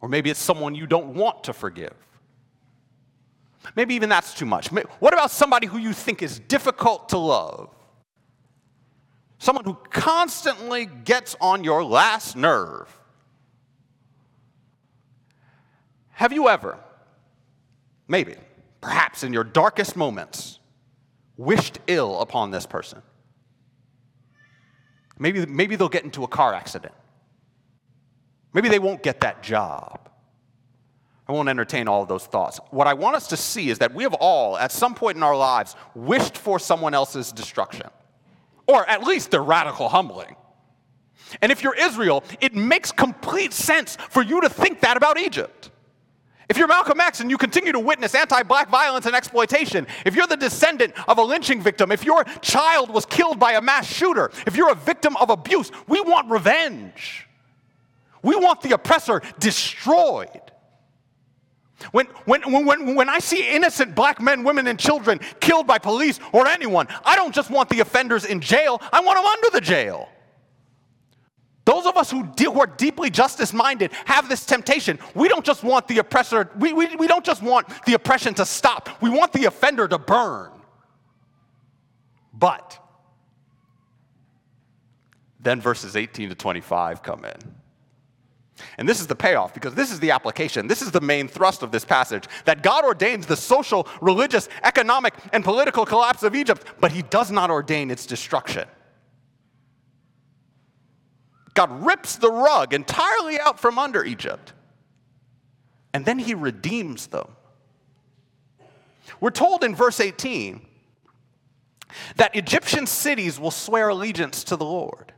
Or 0.00 0.08
maybe 0.08 0.30
it's 0.30 0.40
someone 0.40 0.74
you 0.74 0.86
don't 0.86 1.14
want 1.14 1.44
to 1.44 1.52
forgive. 1.52 1.94
Maybe 3.74 3.94
even 3.94 4.08
that's 4.08 4.34
too 4.34 4.46
much. 4.46 4.68
What 4.68 5.12
about 5.12 5.30
somebody 5.30 5.66
who 5.66 5.78
you 5.78 5.92
think 5.92 6.22
is 6.22 6.38
difficult 6.38 7.10
to 7.10 7.18
love? 7.18 7.74
Someone 9.38 9.64
who 9.64 9.74
constantly 9.90 10.86
gets 10.86 11.36
on 11.40 11.64
your 11.64 11.84
last 11.84 12.36
nerve. 12.36 12.97
Have 16.18 16.32
you 16.32 16.48
ever, 16.48 16.76
maybe, 18.08 18.34
perhaps 18.80 19.22
in 19.22 19.32
your 19.32 19.44
darkest 19.44 19.94
moments, 19.94 20.58
wished 21.36 21.78
ill 21.86 22.20
upon 22.20 22.50
this 22.50 22.66
person? 22.66 23.02
Maybe, 25.16 25.46
maybe 25.46 25.76
they'll 25.76 25.88
get 25.88 26.02
into 26.02 26.24
a 26.24 26.26
car 26.26 26.54
accident. 26.54 26.92
Maybe 28.52 28.68
they 28.68 28.80
won't 28.80 29.04
get 29.04 29.20
that 29.20 29.44
job. 29.44 30.10
I 31.28 31.30
won't 31.30 31.48
entertain 31.48 31.86
all 31.86 32.02
of 32.02 32.08
those 32.08 32.26
thoughts. 32.26 32.58
What 32.72 32.88
I 32.88 32.94
want 32.94 33.14
us 33.14 33.28
to 33.28 33.36
see 33.36 33.70
is 33.70 33.78
that 33.78 33.94
we 33.94 34.02
have 34.02 34.14
all, 34.14 34.58
at 34.58 34.72
some 34.72 34.96
point 34.96 35.16
in 35.16 35.22
our 35.22 35.36
lives, 35.36 35.76
wished 35.94 36.36
for 36.36 36.58
someone 36.58 36.94
else's 36.94 37.30
destruction, 37.30 37.86
or 38.66 38.84
at 38.90 39.04
least 39.04 39.30
their 39.30 39.44
radical 39.44 39.88
humbling. 39.88 40.34
And 41.40 41.52
if 41.52 41.62
you're 41.62 41.76
Israel, 41.76 42.24
it 42.40 42.56
makes 42.56 42.90
complete 42.90 43.52
sense 43.52 43.94
for 44.10 44.24
you 44.24 44.40
to 44.40 44.48
think 44.48 44.80
that 44.80 44.96
about 44.96 45.16
Egypt. 45.16 45.70
If 46.48 46.56
you're 46.56 46.68
Malcolm 46.68 46.98
X 46.98 47.20
and 47.20 47.30
you 47.30 47.36
continue 47.36 47.72
to 47.72 47.78
witness 47.78 48.14
anti 48.14 48.42
black 48.42 48.70
violence 48.70 49.04
and 49.04 49.14
exploitation, 49.14 49.86
if 50.06 50.14
you're 50.14 50.26
the 50.26 50.36
descendant 50.36 50.94
of 51.06 51.18
a 51.18 51.22
lynching 51.22 51.60
victim, 51.60 51.92
if 51.92 52.04
your 52.04 52.24
child 52.40 52.90
was 52.90 53.04
killed 53.04 53.38
by 53.38 53.52
a 53.52 53.60
mass 53.60 53.86
shooter, 53.86 54.30
if 54.46 54.56
you're 54.56 54.70
a 54.70 54.74
victim 54.74 55.16
of 55.16 55.28
abuse, 55.28 55.70
we 55.86 56.00
want 56.00 56.30
revenge. 56.30 57.26
We 58.22 58.34
want 58.36 58.62
the 58.62 58.72
oppressor 58.72 59.22
destroyed. 59.38 60.40
When, 61.92 62.06
when, 62.24 62.42
when, 62.66 62.94
when 62.96 63.08
I 63.08 63.20
see 63.20 63.48
innocent 63.48 63.94
black 63.94 64.20
men, 64.20 64.42
women, 64.42 64.66
and 64.66 64.78
children 64.78 65.20
killed 65.40 65.66
by 65.66 65.78
police 65.78 66.18
or 66.32 66.48
anyone, 66.48 66.88
I 67.04 67.14
don't 67.14 67.32
just 67.32 67.50
want 67.50 67.68
the 67.68 67.80
offenders 67.80 68.24
in 68.24 68.40
jail, 68.40 68.80
I 68.92 69.00
want 69.00 69.16
them 69.16 69.26
under 69.26 69.50
the 69.50 69.60
jail. 69.60 70.08
Those 71.68 71.84
of 71.84 71.98
us 71.98 72.10
who, 72.10 72.22
who 72.22 72.60
are 72.62 72.66
deeply 72.66 73.10
justice 73.10 73.52
minded 73.52 73.92
have 74.06 74.26
this 74.26 74.46
temptation. 74.46 74.98
We 75.14 75.28
don't 75.28 75.44
just 75.44 75.62
want 75.62 75.86
the 75.86 75.98
oppressor, 75.98 76.50
we, 76.58 76.72
we, 76.72 76.96
we 76.96 77.06
don't 77.06 77.26
just 77.26 77.42
want 77.42 77.68
the 77.84 77.92
oppression 77.92 78.32
to 78.36 78.46
stop, 78.46 78.88
we 79.02 79.10
want 79.10 79.34
the 79.34 79.44
offender 79.44 79.86
to 79.86 79.98
burn. 79.98 80.50
But 82.32 82.78
then 85.40 85.60
verses 85.60 85.94
18 85.94 86.30
to 86.30 86.34
25 86.34 87.02
come 87.02 87.26
in. 87.26 87.36
And 88.78 88.88
this 88.88 88.98
is 88.98 89.06
the 89.06 89.14
payoff 89.14 89.52
because 89.52 89.74
this 89.74 89.92
is 89.92 90.00
the 90.00 90.12
application. 90.12 90.68
This 90.68 90.80
is 90.80 90.90
the 90.90 91.02
main 91.02 91.28
thrust 91.28 91.62
of 91.62 91.70
this 91.70 91.84
passage 91.84 92.24
that 92.46 92.62
God 92.62 92.86
ordains 92.86 93.26
the 93.26 93.36
social, 93.36 93.86
religious, 94.00 94.48
economic, 94.64 95.12
and 95.34 95.44
political 95.44 95.84
collapse 95.84 96.22
of 96.22 96.34
Egypt, 96.34 96.64
but 96.80 96.92
He 96.92 97.02
does 97.02 97.30
not 97.30 97.50
ordain 97.50 97.90
its 97.90 98.06
destruction. 98.06 98.66
God 101.58 101.84
rips 101.84 102.14
the 102.14 102.30
rug 102.30 102.72
entirely 102.72 103.40
out 103.40 103.58
from 103.58 103.80
under 103.80 104.04
Egypt, 104.04 104.52
and 105.92 106.04
then 106.04 106.20
He 106.20 106.32
redeems 106.32 107.08
them. 107.08 107.26
We're 109.20 109.30
told 109.30 109.64
in 109.64 109.74
verse 109.74 109.98
18 109.98 110.60
that 112.14 112.36
Egyptian 112.36 112.86
cities 112.86 113.40
will 113.40 113.50
swear 113.50 113.88
allegiance 113.88 114.44
to 114.44 114.54
the 114.54 114.64
Lord. 114.64 115.12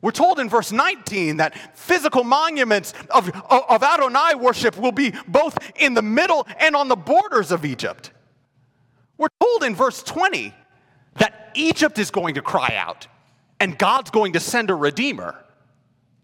We're 0.00 0.12
told 0.12 0.38
in 0.38 0.48
verse 0.48 0.70
19 0.70 1.38
that 1.38 1.76
physical 1.76 2.22
monuments 2.22 2.94
of, 3.10 3.28
of 3.50 3.82
Adonai 3.82 4.36
worship 4.36 4.78
will 4.78 4.92
be 4.92 5.12
both 5.26 5.58
in 5.74 5.94
the 5.94 6.02
middle 6.02 6.46
and 6.60 6.76
on 6.76 6.86
the 6.86 6.94
borders 6.94 7.50
of 7.50 7.64
Egypt. 7.64 8.12
We're 9.18 9.26
told 9.40 9.64
in 9.64 9.74
verse 9.74 10.04
20 10.04 10.54
that 11.14 11.50
Egypt 11.56 11.98
is 11.98 12.12
going 12.12 12.36
to 12.36 12.42
cry 12.42 12.76
out 12.76 13.08
and 13.60 13.78
God's 13.78 14.10
going 14.10 14.34
to 14.34 14.40
send 14.40 14.70
a 14.70 14.74
redeemer 14.74 15.42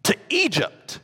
to 0.05 0.17
Egypt. 0.29 1.01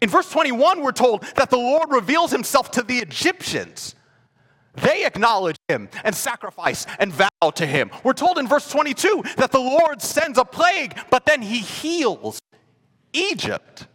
In 0.00 0.08
verse 0.08 0.30
21, 0.30 0.82
we're 0.82 0.92
told 0.92 1.22
that 1.36 1.50
the 1.50 1.56
Lord 1.56 1.90
reveals 1.90 2.30
himself 2.30 2.70
to 2.72 2.82
the 2.82 2.98
Egyptians 2.98 3.94
they 4.82 5.04
acknowledge 5.04 5.56
him 5.68 5.88
and 6.04 6.14
sacrifice 6.14 6.86
and 6.98 7.12
vow 7.12 7.50
to 7.54 7.66
him. 7.66 7.90
We're 8.04 8.12
told 8.12 8.38
in 8.38 8.46
verse 8.46 8.70
22 8.70 9.22
that 9.36 9.50
the 9.50 9.58
Lord 9.58 10.00
sends 10.00 10.38
a 10.38 10.44
plague, 10.44 10.98
but 11.10 11.26
then 11.26 11.42
he 11.42 11.58
heals 11.58 12.40
Egypt. 13.12 13.86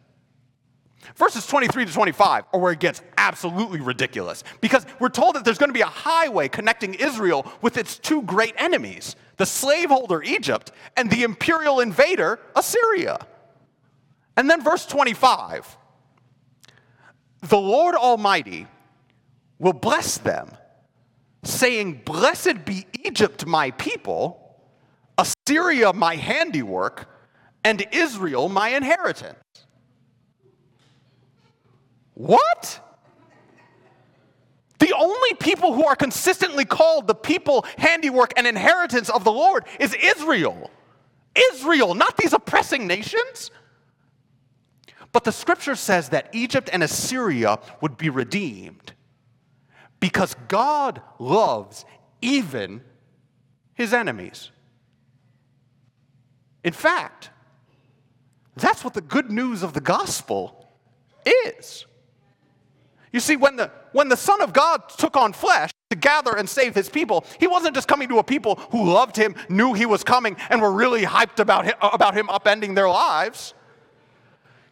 Verses 1.15 1.45
23 1.45 1.85
to 1.85 1.93
25 1.93 2.45
are 2.51 2.59
where 2.59 2.71
it 2.71 2.79
gets 2.79 3.01
absolutely 3.17 3.81
ridiculous 3.81 4.43
because 4.61 4.85
we're 4.99 5.09
told 5.09 5.35
that 5.35 5.45
there's 5.45 5.57
going 5.57 5.69
to 5.69 5.73
be 5.73 5.81
a 5.81 5.85
highway 5.85 6.47
connecting 6.47 6.93
Israel 6.95 7.45
with 7.61 7.77
its 7.77 7.99
two 7.99 8.21
great 8.23 8.55
enemies 8.57 9.15
the 9.37 9.45
slaveholder 9.45 10.21
Egypt 10.23 10.71
and 10.95 11.09
the 11.09 11.23
imperial 11.23 11.79
invader 11.79 12.39
Assyria. 12.55 13.25
And 14.37 14.49
then 14.49 14.63
verse 14.63 14.85
25 14.85 15.77
the 17.41 17.57
Lord 17.57 17.95
Almighty 17.95 18.67
will 19.59 19.73
bless 19.73 20.17
them 20.17 20.49
saying, 21.43 22.01
Blessed 22.05 22.63
be 22.63 22.85
Egypt, 23.03 23.45
my 23.45 23.71
people, 23.71 24.57
Assyria, 25.17 25.91
my 25.91 26.15
handiwork, 26.15 27.09
and 27.63 27.85
Israel, 27.91 28.47
my 28.47 28.69
inheritance. 28.69 29.37
What? 32.13 32.79
The 34.83 34.93
only 34.97 35.33
people 35.35 35.73
who 35.73 35.85
are 35.85 35.95
consistently 35.95 36.65
called 36.65 37.07
the 37.07 37.15
people, 37.15 37.65
handiwork, 37.77 38.33
and 38.35 38.45
inheritance 38.45 39.09
of 39.09 39.23
the 39.23 39.31
Lord 39.31 39.63
is 39.79 39.93
Israel. 39.93 40.69
Israel, 41.53 41.95
not 41.95 42.17
these 42.17 42.33
oppressing 42.33 42.85
nations. 42.85 43.49
But 45.13 45.23
the 45.23 45.31
scripture 45.31 45.75
says 45.75 46.09
that 46.09 46.27
Egypt 46.33 46.69
and 46.73 46.83
Assyria 46.83 47.59
would 47.79 47.95
be 47.95 48.09
redeemed 48.09 48.91
because 50.01 50.35
God 50.49 51.01
loves 51.17 51.85
even 52.21 52.81
his 53.75 53.93
enemies. 53.93 54.51
In 56.65 56.73
fact, 56.73 57.29
that's 58.57 58.83
what 58.83 58.95
the 58.95 59.01
good 59.01 59.31
news 59.31 59.63
of 59.63 59.71
the 59.71 59.79
gospel 59.79 60.67
is. 61.25 61.85
You 63.13 63.19
see, 63.19 63.35
when 63.37 63.55
the, 63.55 63.71
when 63.91 64.09
the 64.09 64.17
Son 64.17 64.41
of 64.41 64.51
God 64.51 64.89
took 64.89 65.15
on 65.15 65.33
flesh 65.33 65.69
to 65.91 65.95
gather 65.95 66.35
and 66.35 66.49
save 66.49 66.73
his 66.73 66.89
people, 66.89 67.23
he 67.39 67.45
wasn't 67.45 67.75
just 67.75 67.87
coming 67.87 68.09
to 68.09 68.17
a 68.17 68.23
people 68.23 68.55
who 68.71 68.91
loved 68.91 69.15
him, 69.15 69.35
knew 69.47 69.73
he 69.73 69.85
was 69.85 70.03
coming, 70.03 70.35
and 70.49 70.59
were 70.59 70.71
really 70.71 71.03
hyped 71.03 71.39
about 71.39 71.63
him, 71.65 71.75
about 71.79 72.15
him 72.17 72.27
upending 72.27 72.73
their 72.73 72.89
lives. 72.89 73.53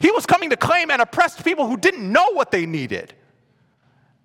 He 0.00 0.10
was 0.10 0.26
coming 0.26 0.50
to 0.50 0.56
claim 0.56 0.90
and 0.90 1.00
oppress 1.00 1.40
people 1.40 1.68
who 1.68 1.76
didn't 1.76 2.10
know 2.10 2.32
what 2.32 2.50
they 2.50 2.66
needed. 2.66 3.14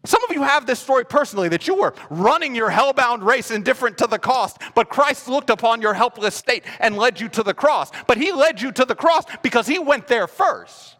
Some 0.03 0.23
of 0.23 0.31
you 0.31 0.41
have 0.41 0.65
this 0.65 0.79
story 0.79 1.05
personally 1.05 1.49
that 1.49 1.67
you 1.67 1.75
were 1.75 1.93
running 2.09 2.55
your 2.55 2.71
hellbound 2.71 3.23
race 3.23 3.51
indifferent 3.51 3.99
to 3.99 4.07
the 4.07 4.17
cost, 4.17 4.57
but 4.73 4.89
Christ 4.89 5.27
looked 5.27 5.51
upon 5.51 5.81
your 5.81 5.93
helpless 5.93 6.33
state 6.33 6.63
and 6.79 6.97
led 6.97 7.19
you 7.19 7.29
to 7.29 7.43
the 7.43 7.53
cross. 7.53 7.91
But 8.07 8.17
He 8.17 8.31
led 8.31 8.59
you 8.61 8.71
to 8.71 8.85
the 8.85 8.95
cross 8.95 9.25
because 9.43 9.67
He 9.67 9.77
went 9.77 10.07
there 10.07 10.25
first. 10.25 10.96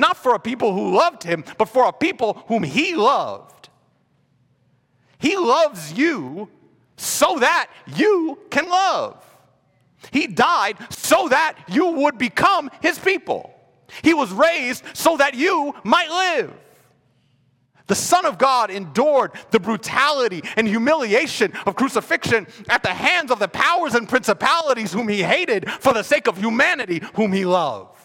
Not 0.00 0.16
for 0.16 0.34
a 0.34 0.38
people 0.38 0.72
who 0.72 0.96
loved 0.96 1.22
Him, 1.22 1.44
but 1.58 1.68
for 1.68 1.86
a 1.86 1.92
people 1.92 2.42
whom 2.48 2.62
He 2.62 2.94
loved. 2.94 3.68
He 5.18 5.36
loves 5.36 5.92
you 5.92 6.48
so 6.96 7.36
that 7.38 7.68
you 7.86 8.38
can 8.48 8.66
love. 8.70 9.22
He 10.10 10.26
died 10.26 10.78
so 10.88 11.28
that 11.28 11.58
you 11.68 11.86
would 11.88 12.16
become 12.16 12.70
His 12.80 12.98
people. 12.98 13.54
He 14.02 14.14
was 14.14 14.32
raised 14.32 14.84
so 14.94 15.18
that 15.18 15.34
you 15.34 15.74
might 15.84 16.08
live. 16.08 16.54
The 17.86 17.94
Son 17.94 18.24
of 18.24 18.38
God 18.38 18.70
endured 18.70 19.32
the 19.50 19.60
brutality 19.60 20.42
and 20.56 20.66
humiliation 20.66 21.52
of 21.66 21.76
crucifixion 21.76 22.46
at 22.70 22.82
the 22.82 22.94
hands 22.94 23.30
of 23.30 23.38
the 23.38 23.48
powers 23.48 23.94
and 23.94 24.08
principalities 24.08 24.92
whom 24.92 25.08
he 25.08 25.22
hated 25.22 25.68
for 25.68 25.92
the 25.92 26.04
sake 26.04 26.26
of 26.26 26.38
humanity 26.38 27.02
whom 27.14 27.32
he 27.32 27.44
loved. 27.44 27.99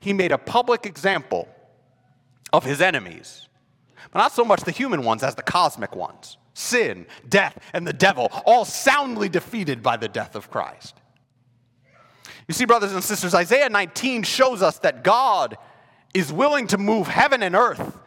He 0.00 0.12
made 0.12 0.32
a 0.32 0.38
public 0.38 0.86
example 0.86 1.48
of 2.52 2.64
his 2.64 2.80
enemies, 2.80 3.48
but 4.12 4.18
not 4.18 4.32
so 4.32 4.44
much 4.44 4.62
the 4.62 4.70
human 4.70 5.02
ones 5.04 5.22
as 5.22 5.34
the 5.34 5.42
cosmic 5.42 5.94
ones 5.94 6.36
sin, 6.54 7.06
death, 7.28 7.58
and 7.72 7.86
the 7.86 7.92
devil, 7.92 8.30
all 8.44 8.64
soundly 8.64 9.28
defeated 9.28 9.82
by 9.82 9.96
the 9.96 10.08
death 10.08 10.34
of 10.34 10.50
Christ. 10.50 10.96
You 12.48 12.54
see, 12.54 12.64
brothers 12.64 12.92
and 12.92 13.02
sisters, 13.02 13.34
Isaiah 13.34 13.68
19 13.68 14.22
shows 14.24 14.62
us 14.62 14.78
that 14.80 15.04
God 15.04 15.56
is 16.12 16.32
willing 16.32 16.66
to 16.68 16.78
move 16.78 17.06
heaven 17.06 17.42
and 17.42 17.54
earth 17.54 17.98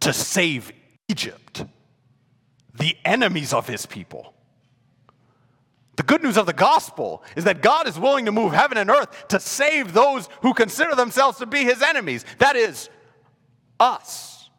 to 0.00 0.12
save 0.12 0.72
Egypt, 1.08 1.64
the 2.74 2.96
enemies 3.04 3.52
of 3.52 3.66
his 3.66 3.86
people. 3.86 4.34
The 5.96 6.02
good 6.02 6.22
news 6.22 6.36
of 6.36 6.44
the 6.44 6.52
gospel 6.52 7.22
is 7.36 7.44
that 7.44 7.62
God 7.62 7.88
is 7.88 7.98
willing 7.98 8.26
to 8.26 8.32
move 8.32 8.52
heaven 8.52 8.76
and 8.76 8.90
earth 8.90 9.28
to 9.28 9.40
save 9.40 9.94
those 9.94 10.28
who 10.42 10.52
consider 10.52 10.94
themselves 10.94 11.38
to 11.38 11.46
be 11.46 11.64
his 11.64 11.82
enemies. 11.82 12.24
That 12.38 12.54
is, 12.54 12.90
us. 13.80 14.50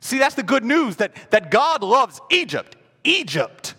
See, 0.00 0.18
that's 0.18 0.36
the 0.36 0.44
good 0.44 0.64
news 0.64 0.96
that, 0.96 1.30
that 1.30 1.50
God 1.50 1.82
loves 1.82 2.20
Egypt, 2.30 2.76
Egypt, 3.04 3.74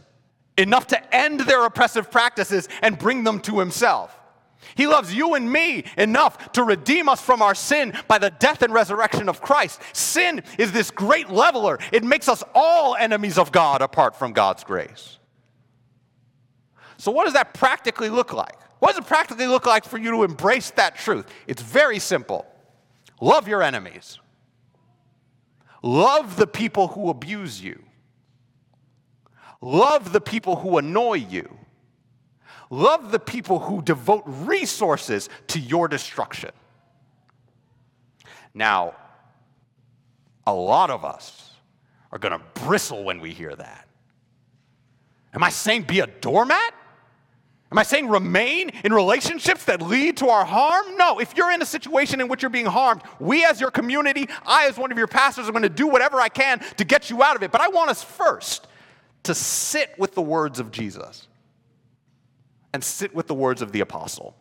enough 0.58 0.88
to 0.88 1.16
end 1.16 1.42
their 1.42 1.66
oppressive 1.66 2.12
practices 2.12 2.68
and 2.82 3.00
bring 3.00 3.24
them 3.24 3.40
to 3.42 3.60
himself. 3.60 4.18
He 4.76 4.88
loves 4.88 5.14
you 5.14 5.34
and 5.34 5.52
me 5.52 5.86
enough 5.98 6.54
to 6.54 6.64
redeem 6.64 7.10
us 7.10 7.22
from 7.22 7.42
our 7.42 7.56
sin 7.56 7.94
by 8.08 8.18
the 8.18 8.30
death 8.30 8.62
and 8.62 8.74
resurrection 8.74 9.30
of 9.30 9.42
Christ. 9.42 9.82
Sin 9.94 10.44
is 10.58 10.72
this 10.72 10.92
great 10.92 11.30
leveler, 11.30 11.80
it 11.92 12.04
makes 12.04 12.28
us 12.28 12.44
all 12.54 12.96
enemies 12.96 13.38
of 13.38 13.52
God 13.52 13.82
apart 13.82 14.16
from 14.16 14.34
God's 14.34 14.64
grace. 14.64 15.20
So, 17.04 17.12
what 17.12 17.26
does 17.26 17.34
that 17.34 17.54
practically 17.54 18.08
look 18.08 18.32
like? 18.32 18.56
What 18.80 18.96
does 18.96 19.00
it 19.00 19.08
practically 19.08 19.46
look 19.48 19.66
like 19.66 19.84
for 19.84 19.98
you 19.98 20.12
to 20.12 20.24
embrace 20.24 20.70
that 20.72 20.96
truth? 20.96 21.26
It's 21.48 21.62
very 21.62 22.00
simple 22.00 22.46
love 23.20 23.46
your 23.46 23.62
enemies, 23.62 24.20
love 25.82 26.38
the 26.38 26.48
people 26.48 26.88
who 26.88 27.10
abuse 27.10 27.62
you, 27.62 27.84
love 29.60 30.14
the 30.14 30.22
people 30.22 30.56
who 30.56 30.78
annoy 30.78 31.16
you. 31.16 31.58
Love 32.70 33.12
the 33.12 33.20
people 33.20 33.60
who 33.60 33.82
devote 33.82 34.24
resources 34.26 35.30
to 35.48 35.60
your 35.60 35.88
destruction. 35.88 36.50
Now, 38.54 38.96
a 40.48 40.54
lot 40.54 40.90
of 40.90 41.06
us 41.06 41.52
are 42.12 42.18
going 42.18 42.32
to 42.32 42.62
bristle 42.62 43.04
when 43.04 43.20
we 43.20 43.32
hear 43.32 43.56
that. 43.56 43.88
Am 45.34 45.44
I 45.44 45.50
saying 45.50 45.84
be 45.84 46.00
a 46.00 46.08
doormat? 46.08 46.73
Am 47.74 47.80
I 47.80 47.84
saying 47.84 48.08
remain 48.08 48.70
in 48.84 48.94
relationships 48.94 49.66
that 49.66 49.82
lead 49.82 50.18
to 50.18 50.30
our 50.30 50.46
harm? 50.46 50.96
No. 50.96 51.18
If 51.18 51.36
you're 51.36 51.52
in 51.52 51.60
a 51.60 51.66
situation 51.66 52.22
in 52.22 52.28
which 52.28 52.44
you're 52.44 52.52
being 52.52 52.68
harmed, 52.68 53.02
we 53.20 53.44
as 53.46 53.60
your 53.60 53.72
community, 53.72 54.30
I 54.46 54.68
as 54.68 54.78
one 54.78 54.92
of 54.92 54.98
your 55.00 55.08
pastors, 55.08 55.50
are 55.50 55.52
going 55.52 55.64
to 55.64 55.70
do 55.70 55.88
whatever 55.88 56.22
I 56.22 56.30
can 56.30 56.60
to 56.78 56.86
get 56.86 57.10
you 57.10 57.24
out 57.24 57.36
of 57.36 57.42
it. 57.42 57.52
But 57.52 57.62
I 57.62 57.70
want 57.70 57.90
us 57.90 58.04
first 58.04 58.68
to 59.24 59.34
sit 59.34 59.90
with 59.98 60.14
the 60.14 60.22
words 60.22 60.60
of 60.60 60.70
Jesus 60.70 61.28
and 62.74 62.84
sit 62.84 63.16
with 63.16 63.26
the 63.26 63.34
words 63.34 63.64
of 63.64 63.72
the 63.72 63.80
apostle. 63.80 64.36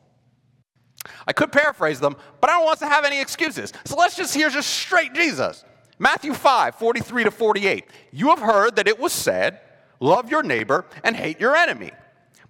I 1.26 1.32
could 1.32 1.52
paraphrase 1.52 2.00
them, 2.00 2.16
but 2.42 2.50
I 2.50 2.58
don't 2.58 2.66
want 2.66 2.80
to 2.80 2.86
have 2.86 3.06
any 3.06 3.18
excuses. 3.18 3.72
So 3.86 3.96
let's 3.96 4.14
just 4.14 4.34
hear 4.34 4.50
just 4.50 4.68
straight 4.68 5.14
Jesus. 5.14 5.64
Matthew 5.98 6.34
5, 6.34 6.74
43 6.74 7.24
to 7.24 7.30
48. 7.30 7.86
You 8.10 8.28
have 8.28 8.40
heard 8.40 8.76
that 8.76 8.86
it 8.86 8.98
was 8.98 9.14
said, 9.14 9.58
Love 10.00 10.30
your 10.30 10.42
neighbor 10.42 10.84
and 11.02 11.16
hate 11.16 11.40
your 11.40 11.56
enemy. 11.56 11.92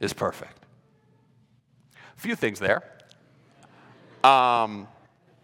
is 0.00 0.12
perfect. 0.12 0.64
A 2.16 2.20
few 2.20 2.34
things 2.34 2.58
there. 2.58 2.82
Um, 4.24 4.88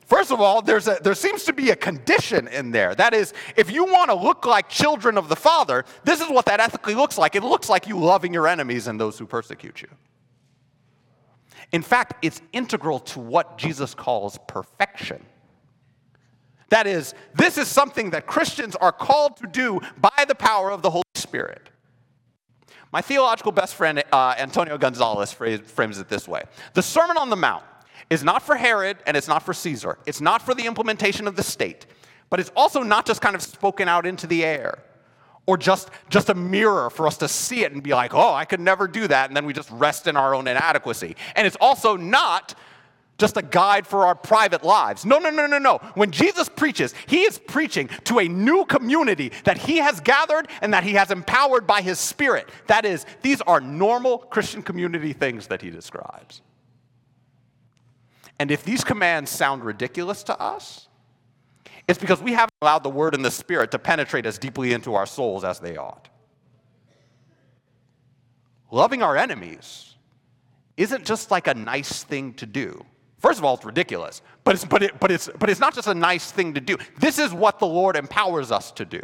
first 0.06 0.32
of 0.32 0.40
all, 0.40 0.62
there's 0.62 0.88
a, 0.88 0.98
there 1.02 1.14
seems 1.14 1.44
to 1.44 1.52
be 1.52 1.70
a 1.70 1.76
condition 1.76 2.48
in 2.48 2.70
there. 2.70 2.94
That 2.94 3.14
is, 3.14 3.32
if 3.56 3.70
you 3.70 3.84
want 3.84 4.10
to 4.10 4.14
look 4.14 4.46
like 4.46 4.68
children 4.68 5.16
of 5.16 5.28
the 5.28 5.36
Father, 5.36 5.84
this 6.04 6.20
is 6.20 6.28
what 6.28 6.46
that 6.46 6.60
ethically 6.60 6.94
looks 6.94 7.16
like. 7.16 7.36
It 7.36 7.44
looks 7.44 7.68
like 7.68 7.86
you 7.86 7.98
loving 7.98 8.34
your 8.34 8.48
enemies 8.48 8.86
and 8.86 9.00
those 9.00 9.18
who 9.18 9.26
persecute 9.26 9.82
you. 9.82 9.88
In 11.72 11.82
fact, 11.82 12.14
it's 12.22 12.40
integral 12.52 13.00
to 13.00 13.20
what 13.20 13.58
Jesus 13.58 13.94
calls 13.94 14.38
perfection. 14.46 15.24
That 16.70 16.86
is, 16.86 17.14
this 17.34 17.58
is 17.58 17.68
something 17.68 18.10
that 18.10 18.26
Christians 18.26 18.74
are 18.76 18.92
called 18.92 19.36
to 19.38 19.46
do 19.46 19.80
by 20.00 20.24
the 20.26 20.34
power 20.34 20.70
of 20.70 20.82
the 20.82 20.90
Holy 20.90 21.04
Spirit. 21.14 21.70
My 22.94 23.02
theological 23.02 23.50
best 23.50 23.74
friend, 23.74 24.04
uh, 24.12 24.36
Antonio 24.38 24.78
Gonzalez, 24.78 25.32
frames 25.32 25.98
it 25.98 26.08
this 26.08 26.28
way 26.28 26.44
The 26.74 26.82
Sermon 26.82 27.16
on 27.16 27.28
the 27.28 27.34
Mount 27.34 27.64
is 28.08 28.22
not 28.22 28.40
for 28.40 28.54
Herod 28.54 28.98
and 29.04 29.16
it's 29.16 29.26
not 29.26 29.42
for 29.42 29.52
Caesar. 29.52 29.98
It's 30.06 30.20
not 30.20 30.40
for 30.40 30.54
the 30.54 30.64
implementation 30.64 31.26
of 31.26 31.34
the 31.34 31.42
state, 31.42 31.86
but 32.30 32.38
it's 32.38 32.52
also 32.54 32.84
not 32.84 33.04
just 33.04 33.20
kind 33.20 33.34
of 33.34 33.42
spoken 33.42 33.88
out 33.88 34.06
into 34.06 34.28
the 34.28 34.44
air 34.44 34.78
or 35.44 35.58
just, 35.58 35.90
just 36.08 36.28
a 36.28 36.36
mirror 36.36 36.88
for 36.88 37.08
us 37.08 37.16
to 37.16 37.26
see 37.26 37.64
it 37.64 37.72
and 37.72 37.82
be 37.82 37.90
like, 37.90 38.14
oh, 38.14 38.32
I 38.32 38.44
could 38.44 38.60
never 38.60 38.86
do 38.86 39.08
that, 39.08 39.28
and 39.28 39.36
then 39.36 39.44
we 39.44 39.52
just 39.52 39.72
rest 39.72 40.06
in 40.06 40.16
our 40.16 40.32
own 40.32 40.46
inadequacy. 40.46 41.16
And 41.34 41.48
it's 41.48 41.56
also 41.60 41.96
not 41.96 42.54
just 43.18 43.36
a 43.36 43.42
guide 43.42 43.86
for 43.86 44.06
our 44.06 44.14
private 44.14 44.64
lives. 44.64 45.04
No, 45.04 45.18
no, 45.18 45.30
no, 45.30 45.46
no, 45.46 45.58
no. 45.58 45.78
When 45.94 46.10
Jesus 46.10 46.48
preaches, 46.48 46.94
he 47.06 47.22
is 47.22 47.38
preaching 47.38 47.88
to 48.04 48.18
a 48.18 48.28
new 48.28 48.64
community 48.64 49.30
that 49.44 49.58
he 49.58 49.78
has 49.78 50.00
gathered 50.00 50.48
and 50.60 50.74
that 50.74 50.84
he 50.84 50.94
has 50.94 51.10
empowered 51.10 51.66
by 51.66 51.80
his 51.80 51.98
spirit. 51.98 52.48
That 52.66 52.84
is, 52.84 53.06
these 53.22 53.40
are 53.42 53.60
normal 53.60 54.18
Christian 54.18 54.62
community 54.62 55.12
things 55.12 55.46
that 55.46 55.62
he 55.62 55.70
describes. 55.70 56.42
And 58.40 58.50
if 58.50 58.64
these 58.64 58.82
commands 58.82 59.30
sound 59.30 59.64
ridiculous 59.64 60.24
to 60.24 60.40
us, 60.40 60.88
it's 61.86 61.98
because 61.98 62.20
we 62.20 62.32
haven't 62.32 62.54
allowed 62.62 62.82
the 62.82 62.90
Word 62.90 63.14
and 63.14 63.24
the 63.24 63.30
Spirit 63.30 63.70
to 63.72 63.78
penetrate 63.78 64.26
as 64.26 64.38
deeply 64.38 64.72
into 64.72 64.94
our 64.94 65.06
souls 65.06 65.44
as 65.44 65.60
they 65.60 65.76
ought. 65.76 66.08
Loving 68.72 69.02
our 69.02 69.16
enemies 69.16 69.94
isn't 70.76 71.04
just 71.04 71.30
like 71.30 71.46
a 71.46 71.54
nice 71.54 72.02
thing 72.02 72.34
to 72.34 72.46
do. 72.46 72.84
First 73.24 73.38
of 73.38 73.46
all, 73.46 73.54
it's 73.54 73.64
ridiculous, 73.64 74.20
but 74.44 74.54
it's, 74.54 74.66
but, 74.66 74.82
it, 74.82 75.00
but, 75.00 75.10
it's, 75.10 75.30
but 75.38 75.48
it's 75.48 75.58
not 75.58 75.74
just 75.74 75.88
a 75.88 75.94
nice 75.94 76.30
thing 76.30 76.52
to 76.52 76.60
do. 76.60 76.76
This 77.00 77.18
is 77.18 77.32
what 77.32 77.58
the 77.58 77.66
Lord 77.66 77.96
empowers 77.96 78.52
us 78.52 78.70
to 78.72 78.84
do. 78.84 79.00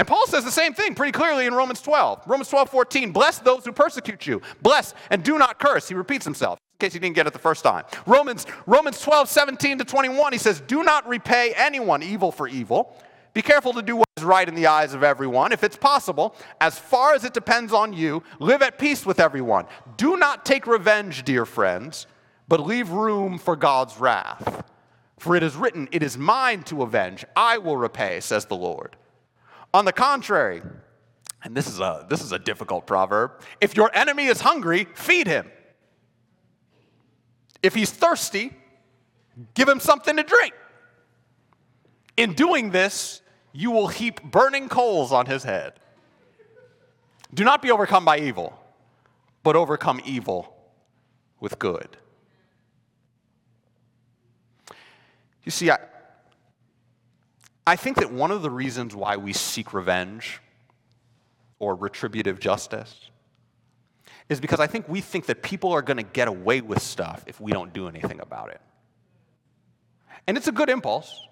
And 0.00 0.08
Paul 0.08 0.26
says 0.26 0.44
the 0.44 0.50
same 0.50 0.74
thing 0.74 0.96
pretty 0.96 1.12
clearly 1.12 1.46
in 1.46 1.54
Romans 1.54 1.80
12. 1.80 2.24
Romans 2.26 2.48
12, 2.48 2.70
14. 2.70 3.12
Bless 3.12 3.38
those 3.38 3.64
who 3.64 3.70
persecute 3.70 4.26
you. 4.26 4.42
Bless 4.62 4.94
and 5.10 5.22
do 5.22 5.38
not 5.38 5.60
curse. 5.60 5.86
He 5.86 5.94
repeats 5.94 6.24
himself 6.24 6.58
in 6.58 6.88
case 6.88 6.92
you 6.92 6.98
didn't 6.98 7.14
get 7.14 7.28
it 7.28 7.34
the 7.34 7.38
first 7.38 7.62
time. 7.62 7.84
Romans, 8.04 8.46
Romans 8.66 9.00
12, 9.00 9.28
17 9.28 9.78
to 9.78 9.84
21, 9.84 10.32
he 10.32 10.40
says, 10.40 10.58
Do 10.58 10.82
not 10.82 11.06
repay 11.06 11.54
anyone 11.56 12.02
evil 12.02 12.32
for 12.32 12.48
evil. 12.48 12.96
Be 13.34 13.42
careful 13.42 13.72
to 13.74 13.82
do 13.82 13.96
what 13.96 14.08
is 14.16 14.24
right 14.24 14.46
in 14.46 14.54
the 14.54 14.66
eyes 14.66 14.92
of 14.92 15.02
everyone. 15.02 15.52
If 15.52 15.64
it's 15.64 15.76
possible, 15.76 16.34
as 16.60 16.78
far 16.78 17.14
as 17.14 17.24
it 17.24 17.32
depends 17.32 17.72
on 17.72 17.92
you, 17.92 18.22
live 18.38 18.60
at 18.60 18.78
peace 18.78 19.06
with 19.06 19.18
everyone. 19.18 19.66
Do 19.96 20.16
not 20.16 20.44
take 20.44 20.66
revenge, 20.66 21.24
dear 21.24 21.46
friends, 21.46 22.06
but 22.46 22.60
leave 22.60 22.90
room 22.90 23.38
for 23.38 23.56
God's 23.56 23.98
wrath. 23.98 24.64
For 25.18 25.34
it 25.34 25.42
is 25.42 25.56
written, 25.56 25.88
It 25.92 26.02
is 26.02 26.18
mine 26.18 26.62
to 26.64 26.82
avenge, 26.82 27.24
I 27.34 27.58
will 27.58 27.76
repay, 27.76 28.20
says 28.20 28.44
the 28.44 28.56
Lord. 28.56 28.96
On 29.72 29.86
the 29.86 29.92
contrary, 29.92 30.60
and 31.44 31.56
this 31.56 31.66
is 31.66 31.80
a, 31.80 32.06
this 32.10 32.22
is 32.22 32.32
a 32.32 32.38
difficult 32.38 32.86
proverb 32.86 33.40
if 33.60 33.76
your 33.76 33.90
enemy 33.94 34.26
is 34.26 34.40
hungry, 34.40 34.86
feed 34.94 35.26
him. 35.26 35.50
If 37.62 37.74
he's 37.74 37.90
thirsty, 37.90 38.52
give 39.54 39.68
him 39.68 39.80
something 39.80 40.16
to 40.16 40.22
drink. 40.22 40.52
In 42.16 42.34
doing 42.34 42.70
this, 42.70 43.21
you 43.52 43.70
will 43.70 43.88
heap 43.88 44.22
burning 44.22 44.68
coals 44.68 45.12
on 45.12 45.26
his 45.26 45.44
head. 45.44 45.74
Do 47.34 47.44
not 47.44 47.62
be 47.62 47.70
overcome 47.70 48.04
by 48.04 48.18
evil, 48.18 48.58
but 49.42 49.56
overcome 49.56 50.00
evil 50.04 50.54
with 51.40 51.58
good. 51.58 51.96
You 55.44 55.50
see, 55.50 55.70
I, 55.70 55.78
I 57.66 57.76
think 57.76 57.96
that 57.98 58.12
one 58.12 58.30
of 58.30 58.42
the 58.42 58.50
reasons 58.50 58.94
why 58.94 59.16
we 59.16 59.32
seek 59.32 59.72
revenge 59.72 60.40
or 61.58 61.74
retributive 61.74 62.38
justice 62.38 63.10
is 64.28 64.40
because 64.40 64.60
I 64.60 64.66
think 64.66 64.88
we 64.88 65.00
think 65.00 65.26
that 65.26 65.42
people 65.42 65.72
are 65.72 65.82
going 65.82 65.96
to 65.96 66.02
get 66.02 66.28
away 66.28 66.60
with 66.60 66.80
stuff 66.80 67.24
if 67.26 67.40
we 67.40 67.52
don't 67.52 67.72
do 67.72 67.88
anything 67.88 68.20
about 68.20 68.50
it. 68.50 68.60
And 70.26 70.36
it's 70.36 70.48
a 70.48 70.52
good 70.52 70.68
impulse. 70.68 71.26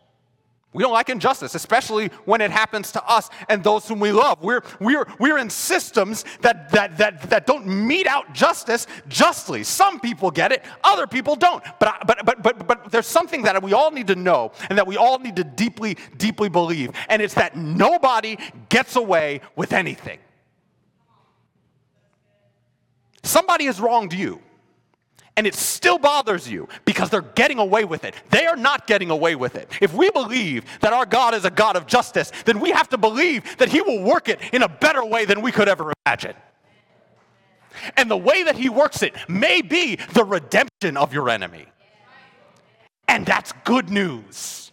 We 0.72 0.84
don't 0.84 0.92
like 0.92 1.08
injustice, 1.08 1.56
especially 1.56 2.08
when 2.26 2.40
it 2.40 2.52
happens 2.52 2.92
to 2.92 3.04
us 3.04 3.28
and 3.48 3.64
those 3.64 3.88
whom 3.88 3.98
we 3.98 4.12
love. 4.12 4.40
We're, 4.40 4.62
we're, 4.78 5.04
we're 5.18 5.38
in 5.38 5.50
systems 5.50 6.24
that, 6.42 6.70
that, 6.70 6.96
that, 6.98 7.22
that 7.28 7.46
don't 7.46 7.66
mete 7.66 8.06
out 8.06 8.32
justice 8.32 8.86
justly. 9.08 9.64
Some 9.64 9.98
people 9.98 10.30
get 10.30 10.52
it, 10.52 10.64
other 10.84 11.08
people 11.08 11.34
don't. 11.34 11.64
But, 11.80 12.06
but, 12.06 12.24
but, 12.24 12.42
but, 12.42 12.66
but 12.68 12.92
there's 12.92 13.08
something 13.08 13.42
that 13.42 13.60
we 13.64 13.72
all 13.72 13.90
need 13.90 14.06
to 14.06 14.14
know 14.14 14.52
and 14.68 14.78
that 14.78 14.86
we 14.86 14.96
all 14.96 15.18
need 15.18 15.34
to 15.36 15.44
deeply, 15.44 15.96
deeply 16.16 16.48
believe, 16.48 16.92
and 17.08 17.20
it's 17.20 17.34
that 17.34 17.56
nobody 17.56 18.36
gets 18.68 18.94
away 18.94 19.40
with 19.56 19.72
anything. 19.72 20.20
Somebody 23.24 23.64
has 23.64 23.80
wronged 23.80 24.12
you, 24.12 24.40
and 25.40 25.46
it 25.46 25.54
still 25.54 25.98
bothers 25.98 26.50
you 26.50 26.68
because 26.84 27.08
they're 27.08 27.22
getting 27.22 27.58
away 27.58 27.86
with 27.86 28.04
it. 28.04 28.14
They 28.28 28.44
are 28.44 28.56
not 28.56 28.86
getting 28.86 29.08
away 29.08 29.36
with 29.36 29.56
it. 29.56 29.72
If 29.80 29.94
we 29.94 30.10
believe 30.10 30.66
that 30.82 30.92
our 30.92 31.06
God 31.06 31.32
is 31.32 31.46
a 31.46 31.50
God 31.50 31.76
of 31.76 31.86
justice, 31.86 32.30
then 32.44 32.60
we 32.60 32.72
have 32.72 32.90
to 32.90 32.98
believe 32.98 33.56
that 33.56 33.70
He 33.70 33.80
will 33.80 34.02
work 34.02 34.28
it 34.28 34.38
in 34.52 34.62
a 34.62 34.68
better 34.68 35.02
way 35.02 35.24
than 35.24 35.40
we 35.40 35.50
could 35.50 35.66
ever 35.66 35.94
imagine. 36.04 36.34
And 37.96 38.10
the 38.10 38.18
way 38.18 38.42
that 38.42 38.56
He 38.56 38.68
works 38.68 39.02
it 39.02 39.14
may 39.30 39.62
be 39.62 39.96
the 40.12 40.26
redemption 40.26 40.98
of 40.98 41.14
your 41.14 41.30
enemy. 41.30 41.64
And 43.08 43.24
that's 43.24 43.52
good 43.64 43.88
news. 43.88 44.69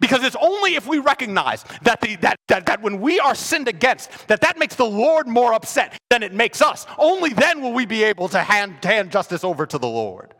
Because 0.00 0.22
it's 0.22 0.36
only 0.40 0.74
if 0.74 0.86
we 0.86 0.98
recognize 0.98 1.64
that, 1.82 2.00
the, 2.00 2.16
that, 2.16 2.36
that, 2.48 2.66
that 2.66 2.82
when 2.82 3.00
we 3.00 3.18
are 3.20 3.34
sinned 3.34 3.68
against, 3.68 4.28
that 4.28 4.40
that 4.40 4.58
makes 4.58 4.74
the 4.74 4.84
Lord 4.84 5.26
more 5.26 5.52
upset 5.52 5.98
than 6.10 6.22
it 6.22 6.32
makes 6.32 6.62
us. 6.62 6.86
Only 6.98 7.30
then 7.30 7.62
will 7.62 7.72
we 7.72 7.86
be 7.86 8.04
able 8.04 8.28
to 8.28 8.40
hand, 8.40 8.84
hand 8.84 9.10
justice 9.10 9.44
over 9.44 9.66
to 9.66 9.78
the 9.78 9.88
Lord. 9.88 10.34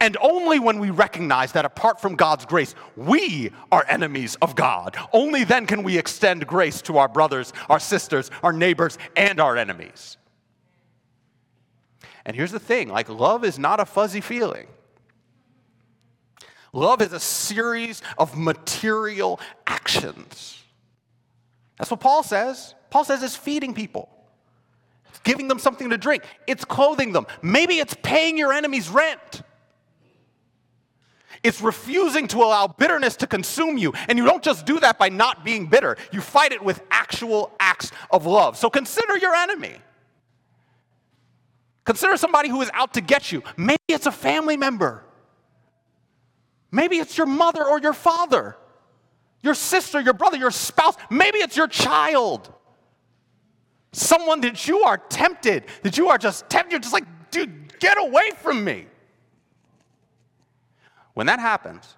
And 0.00 0.16
only 0.20 0.58
when 0.58 0.80
we 0.80 0.90
recognize 0.90 1.52
that 1.52 1.64
apart 1.64 2.00
from 2.00 2.16
God's 2.16 2.44
grace, 2.44 2.74
we 2.96 3.50
are 3.70 3.84
enemies 3.88 4.36
of 4.42 4.54
God. 4.54 4.96
Only 5.12 5.44
then 5.44 5.66
can 5.66 5.82
we 5.82 5.96
extend 5.96 6.46
grace 6.46 6.82
to 6.82 6.98
our 6.98 7.08
brothers, 7.08 7.52
our 7.68 7.80
sisters, 7.80 8.30
our 8.42 8.52
neighbors, 8.52 8.98
and 9.16 9.40
our 9.40 9.56
enemies. 9.56 10.16
And 12.24 12.36
here's 12.36 12.52
the 12.52 12.60
thing 12.60 12.88
like, 12.88 13.08
love 13.08 13.44
is 13.44 13.58
not 13.58 13.80
a 13.80 13.86
fuzzy 13.86 14.20
feeling. 14.20 14.66
Love 16.72 17.02
is 17.02 17.12
a 17.12 17.20
series 17.20 18.02
of 18.18 18.36
material 18.36 19.40
actions. 19.66 20.62
That's 21.78 21.90
what 21.90 22.00
Paul 22.00 22.22
says. 22.22 22.74
Paul 22.90 23.04
says 23.04 23.22
it's 23.22 23.36
feeding 23.36 23.74
people, 23.74 24.08
it's 25.08 25.20
giving 25.20 25.48
them 25.48 25.58
something 25.58 25.90
to 25.90 25.98
drink, 25.98 26.24
it's 26.46 26.64
clothing 26.64 27.12
them. 27.12 27.26
Maybe 27.42 27.78
it's 27.78 27.94
paying 28.02 28.38
your 28.38 28.52
enemy's 28.52 28.88
rent. 28.88 29.42
It's 31.44 31.60
refusing 31.60 32.26
to 32.28 32.38
allow 32.38 32.66
bitterness 32.66 33.16
to 33.18 33.26
consume 33.28 33.78
you. 33.78 33.92
And 34.08 34.18
you 34.18 34.24
don't 34.24 34.42
just 34.42 34.66
do 34.66 34.80
that 34.80 34.98
by 34.98 35.08
not 35.08 35.44
being 35.44 35.66
bitter, 35.66 35.96
you 36.12 36.20
fight 36.20 36.52
it 36.52 36.62
with 36.62 36.82
actual 36.90 37.52
acts 37.60 37.92
of 38.10 38.26
love. 38.26 38.56
So 38.56 38.68
consider 38.68 39.16
your 39.16 39.34
enemy. 39.34 39.76
Consider 41.84 42.16
somebody 42.16 42.48
who 42.48 42.60
is 42.60 42.70
out 42.74 42.92
to 42.94 43.00
get 43.00 43.30
you. 43.32 43.42
Maybe 43.56 43.78
it's 43.88 44.06
a 44.06 44.12
family 44.12 44.56
member. 44.56 45.04
Maybe 46.70 46.96
it's 46.96 47.16
your 47.16 47.26
mother 47.26 47.64
or 47.64 47.80
your 47.80 47.92
father, 47.92 48.56
your 49.42 49.54
sister, 49.54 50.00
your 50.00 50.14
brother, 50.14 50.36
your 50.36 50.50
spouse. 50.50 50.96
Maybe 51.10 51.38
it's 51.38 51.56
your 51.56 51.68
child. 51.68 52.52
Someone 53.92 54.42
that 54.42 54.68
you 54.68 54.80
are 54.80 54.98
tempted, 54.98 55.64
that 55.82 55.96
you 55.96 56.08
are 56.08 56.18
just 56.18 56.48
tempted, 56.50 56.72
you're 56.72 56.80
just 56.80 56.92
like, 56.92 57.06
dude, 57.30 57.78
get 57.78 57.98
away 57.98 58.30
from 58.42 58.62
me. 58.64 58.86
When 61.14 61.26
that 61.26 61.40
happens, 61.40 61.96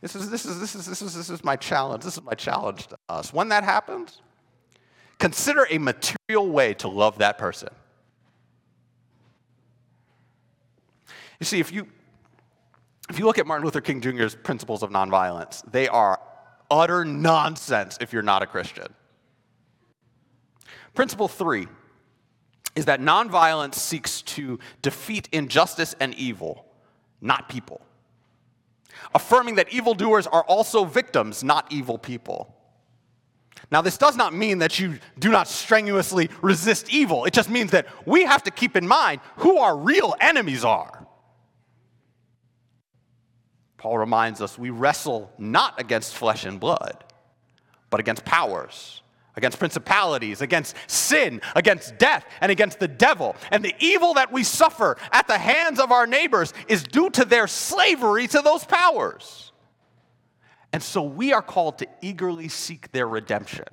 this 0.00 0.16
is, 0.16 0.30
this, 0.30 0.44
is, 0.44 0.60
this, 0.60 0.74
is, 0.74 0.86
this, 0.86 1.02
is, 1.02 1.14
this 1.14 1.30
is 1.30 1.44
my 1.44 1.56
challenge. 1.56 2.04
This 2.04 2.16
is 2.16 2.22
my 2.22 2.34
challenge 2.34 2.88
to 2.88 2.98
us. 3.08 3.32
When 3.32 3.48
that 3.50 3.64
happens, 3.64 4.20
consider 5.18 5.66
a 5.70 5.78
material 5.78 6.48
way 6.48 6.74
to 6.74 6.88
love 6.88 7.18
that 7.18 7.38
person. 7.38 7.68
You 11.38 11.44
see, 11.44 11.60
if 11.60 11.72
you, 11.72 11.86
if 13.12 13.18
you 13.18 13.26
look 13.26 13.38
at 13.38 13.46
Martin 13.46 13.66
Luther 13.66 13.82
King 13.82 14.00
Jr.'s 14.00 14.34
principles 14.34 14.82
of 14.82 14.88
nonviolence, 14.88 15.62
they 15.70 15.86
are 15.86 16.18
utter 16.70 17.04
nonsense 17.04 17.98
if 18.00 18.10
you're 18.10 18.22
not 18.22 18.42
a 18.42 18.46
Christian. 18.46 18.86
Principle 20.94 21.28
three 21.28 21.68
is 22.74 22.86
that 22.86 23.00
nonviolence 23.00 23.74
seeks 23.74 24.22
to 24.22 24.58
defeat 24.80 25.28
injustice 25.30 25.94
and 26.00 26.14
evil, 26.14 26.64
not 27.20 27.50
people. 27.50 27.82
Affirming 29.14 29.56
that 29.56 29.70
evildoers 29.70 30.26
are 30.26 30.44
also 30.44 30.86
victims, 30.86 31.44
not 31.44 31.70
evil 31.70 31.98
people. 31.98 32.56
Now, 33.70 33.82
this 33.82 33.98
does 33.98 34.16
not 34.16 34.32
mean 34.32 34.58
that 34.60 34.80
you 34.80 34.98
do 35.18 35.30
not 35.30 35.48
strenuously 35.48 36.30
resist 36.40 36.90
evil. 36.90 37.26
It 37.26 37.34
just 37.34 37.50
means 37.50 37.72
that 37.72 37.86
we 38.06 38.24
have 38.24 38.42
to 38.44 38.50
keep 38.50 38.74
in 38.74 38.88
mind 38.88 39.20
who 39.36 39.58
our 39.58 39.76
real 39.76 40.14
enemies 40.18 40.64
are. 40.64 41.06
Paul 43.82 43.98
reminds 43.98 44.40
us 44.40 44.56
we 44.56 44.70
wrestle 44.70 45.32
not 45.38 45.80
against 45.80 46.14
flesh 46.14 46.44
and 46.44 46.60
blood, 46.60 47.02
but 47.90 47.98
against 47.98 48.24
powers 48.24 49.02
against 49.34 49.58
principalities, 49.58 50.42
against 50.42 50.76
sin, 50.86 51.40
against 51.56 51.98
death, 51.98 52.24
and 52.40 52.52
against 52.52 52.78
the 52.78 52.86
devil. 52.86 53.34
And 53.50 53.64
the 53.64 53.74
evil 53.80 54.14
that 54.14 54.30
we 54.30 54.44
suffer 54.44 54.98
at 55.10 55.26
the 55.26 55.38
hands 55.38 55.80
of 55.80 55.90
our 55.90 56.06
neighbors 56.06 56.52
is 56.68 56.82
due 56.82 57.08
to 57.10 57.24
their 57.24 57.46
slavery 57.46 58.26
to 58.28 58.42
those 58.42 58.64
powers. 58.64 59.52
And 60.72 60.82
so 60.82 61.02
we 61.02 61.32
are 61.32 61.42
called 61.42 61.78
to 61.78 61.88
eagerly 62.02 62.48
seek 62.48 62.92
their 62.92 63.08
redemption. 63.08 63.64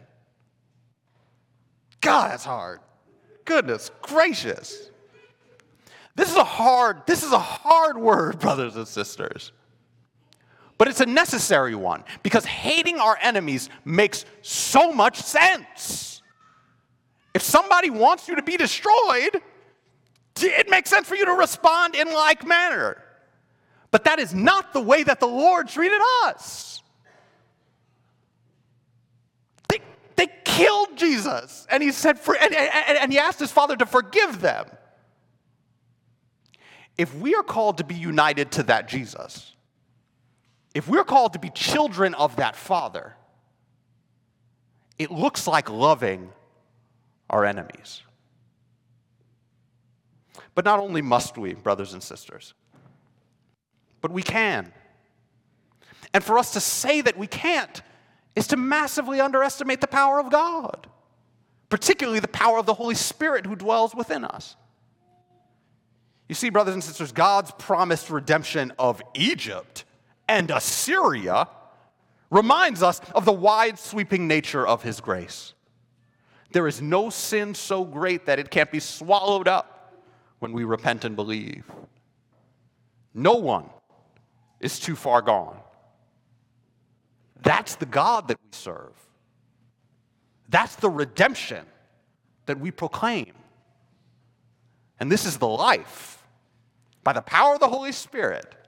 God, 1.99 2.31
that's 2.31 2.45
hard. 2.45 2.79
Goodness 3.43 3.91
gracious. 4.01 4.89
This 6.15 6.29
is 6.31 6.37
a 6.37 6.43
hard, 6.45 7.05
this 7.05 7.23
is 7.23 7.33
a 7.33 7.39
hard 7.39 7.97
word, 7.97 8.39
brothers 8.39 8.77
and 8.77 8.87
sisters. 8.87 9.51
But 10.79 10.87
it's 10.87 11.01
a 11.01 11.05
necessary 11.05 11.75
one 11.75 12.05
because 12.23 12.45
hating 12.45 12.99
our 12.99 13.17
enemies 13.21 13.69
makes 13.83 14.25
so 14.41 14.93
much 14.93 15.17
sense. 15.17 16.21
If 17.33 17.41
somebody 17.41 17.89
wants 17.89 18.29
you 18.29 18.37
to 18.37 18.41
be 18.41 18.55
destroyed, 18.55 19.41
it 20.41 20.69
makes 20.69 20.89
sense 20.89 21.05
for 21.05 21.15
you 21.15 21.25
to 21.25 21.33
respond 21.33 21.95
in 21.95 22.11
like 22.13 22.47
manner. 22.47 23.03
But 23.91 24.05
that 24.05 24.19
is 24.19 24.33
not 24.33 24.71
the 24.71 24.79
way 24.79 25.03
that 25.03 25.19
the 25.19 25.27
Lord 25.27 25.67
treated 25.67 25.99
us. 26.23 26.81
They, 29.67 29.81
they 30.15 30.27
killed 30.45 30.95
Jesus, 30.95 31.67
and 31.69 31.83
he 31.83 31.91
said, 31.91 32.17
for, 32.17 32.37
and, 32.37 32.55
and, 32.55 32.97
and 32.97 33.11
he 33.11 33.19
asked 33.19 33.39
his 33.39 33.51
father 33.51 33.75
to 33.75 33.85
forgive 33.85 34.39
them. 34.39 34.65
If 36.97 37.13
we 37.15 37.35
are 37.35 37.43
called 37.43 37.79
to 37.79 37.83
be 37.83 37.95
united 37.95 38.51
to 38.53 38.63
that 38.63 38.87
Jesus, 38.87 39.55
if 40.73 40.87
we're 40.87 41.03
called 41.03 41.33
to 41.33 41.39
be 41.39 41.49
children 41.49 42.13
of 42.13 42.35
that 42.37 42.55
Father, 42.55 43.15
it 44.97 45.11
looks 45.11 45.47
like 45.47 45.69
loving 45.69 46.31
our 47.29 47.45
enemies. 47.45 48.01
But 50.55 50.65
not 50.65 50.79
only 50.79 51.01
must 51.01 51.37
we, 51.37 51.53
brothers 51.53 51.93
and 51.93 52.03
sisters, 52.03 52.53
but 54.01 54.11
we 54.11 54.21
can. 54.21 54.71
And 56.13 56.23
for 56.23 56.37
us 56.37 56.53
to 56.53 56.59
say 56.59 57.01
that 57.01 57.17
we 57.17 57.27
can't 57.27 57.81
is 58.35 58.47
to 58.47 58.57
massively 58.57 59.19
underestimate 59.19 59.81
the 59.81 59.87
power 59.87 60.19
of 60.19 60.31
God, 60.31 60.87
particularly 61.69 62.19
the 62.19 62.27
power 62.27 62.57
of 62.57 62.65
the 62.65 62.73
Holy 62.73 62.95
Spirit 62.95 63.45
who 63.45 63.55
dwells 63.55 63.95
within 63.95 64.23
us. 64.23 64.55
You 66.27 66.35
see, 66.35 66.49
brothers 66.49 66.75
and 66.75 66.83
sisters, 66.83 67.11
God's 67.11 67.51
promised 67.51 68.09
redemption 68.09 68.71
of 68.77 69.01
Egypt 69.15 69.83
and 70.29 70.51
Assyria 70.51 71.47
reminds 72.29 72.83
us 72.83 73.01
of 73.15 73.25
the 73.25 73.33
wide 73.33 73.79
sweeping 73.79 74.27
nature 74.27 74.65
of 74.65 74.83
his 74.83 75.01
grace. 75.01 75.55
There 76.51 76.67
is 76.67 76.81
no 76.81 77.09
sin 77.09 77.55
so 77.55 77.83
great 77.83 78.27
that 78.27 78.37
it 78.37 78.51
can't 78.51 78.71
be 78.71 78.79
swallowed 78.79 79.47
up 79.47 80.03
when 80.37 80.53
we 80.53 80.63
repent 80.63 81.03
and 81.03 81.15
believe. 81.15 81.65
No 83.13 83.33
one 83.33 83.65
is 84.59 84.79
too 84.79 84.95
far 84.95 85.23
gone. 85.23 85.59
That's 87.41 87.75
the 87.75 87.87
God 87.87 88.27
that 88.27 88.37
we 88.39 88.49
serve. 88.51 88.93
That's 90.47 90.75
the 90.75 90.89
redemption 90.89 91.65
that 92.45 92.59
we 92.59 92.69
proclaim. 92.69 93.33
And 94.99 95.11
this 95.11 95.25
is 95.25 95.37
the 95.37 95.47
life 95.47 96.23
by 97.03 97.13
the 97.13 97.21
power 97.21 97.55
of 97.55 97.59
the 97.59 97.67
Holy 97.67 97.91
Spirit 97.91 98.58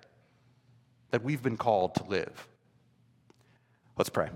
that 1.11 1.23
we've 1.23 1.43
been 1.43 1.57
called 1.57 1.95
to 1.95 2.03
live. 2.05 2.47
Let's 3.97 4.09
pray. 4.09 4.29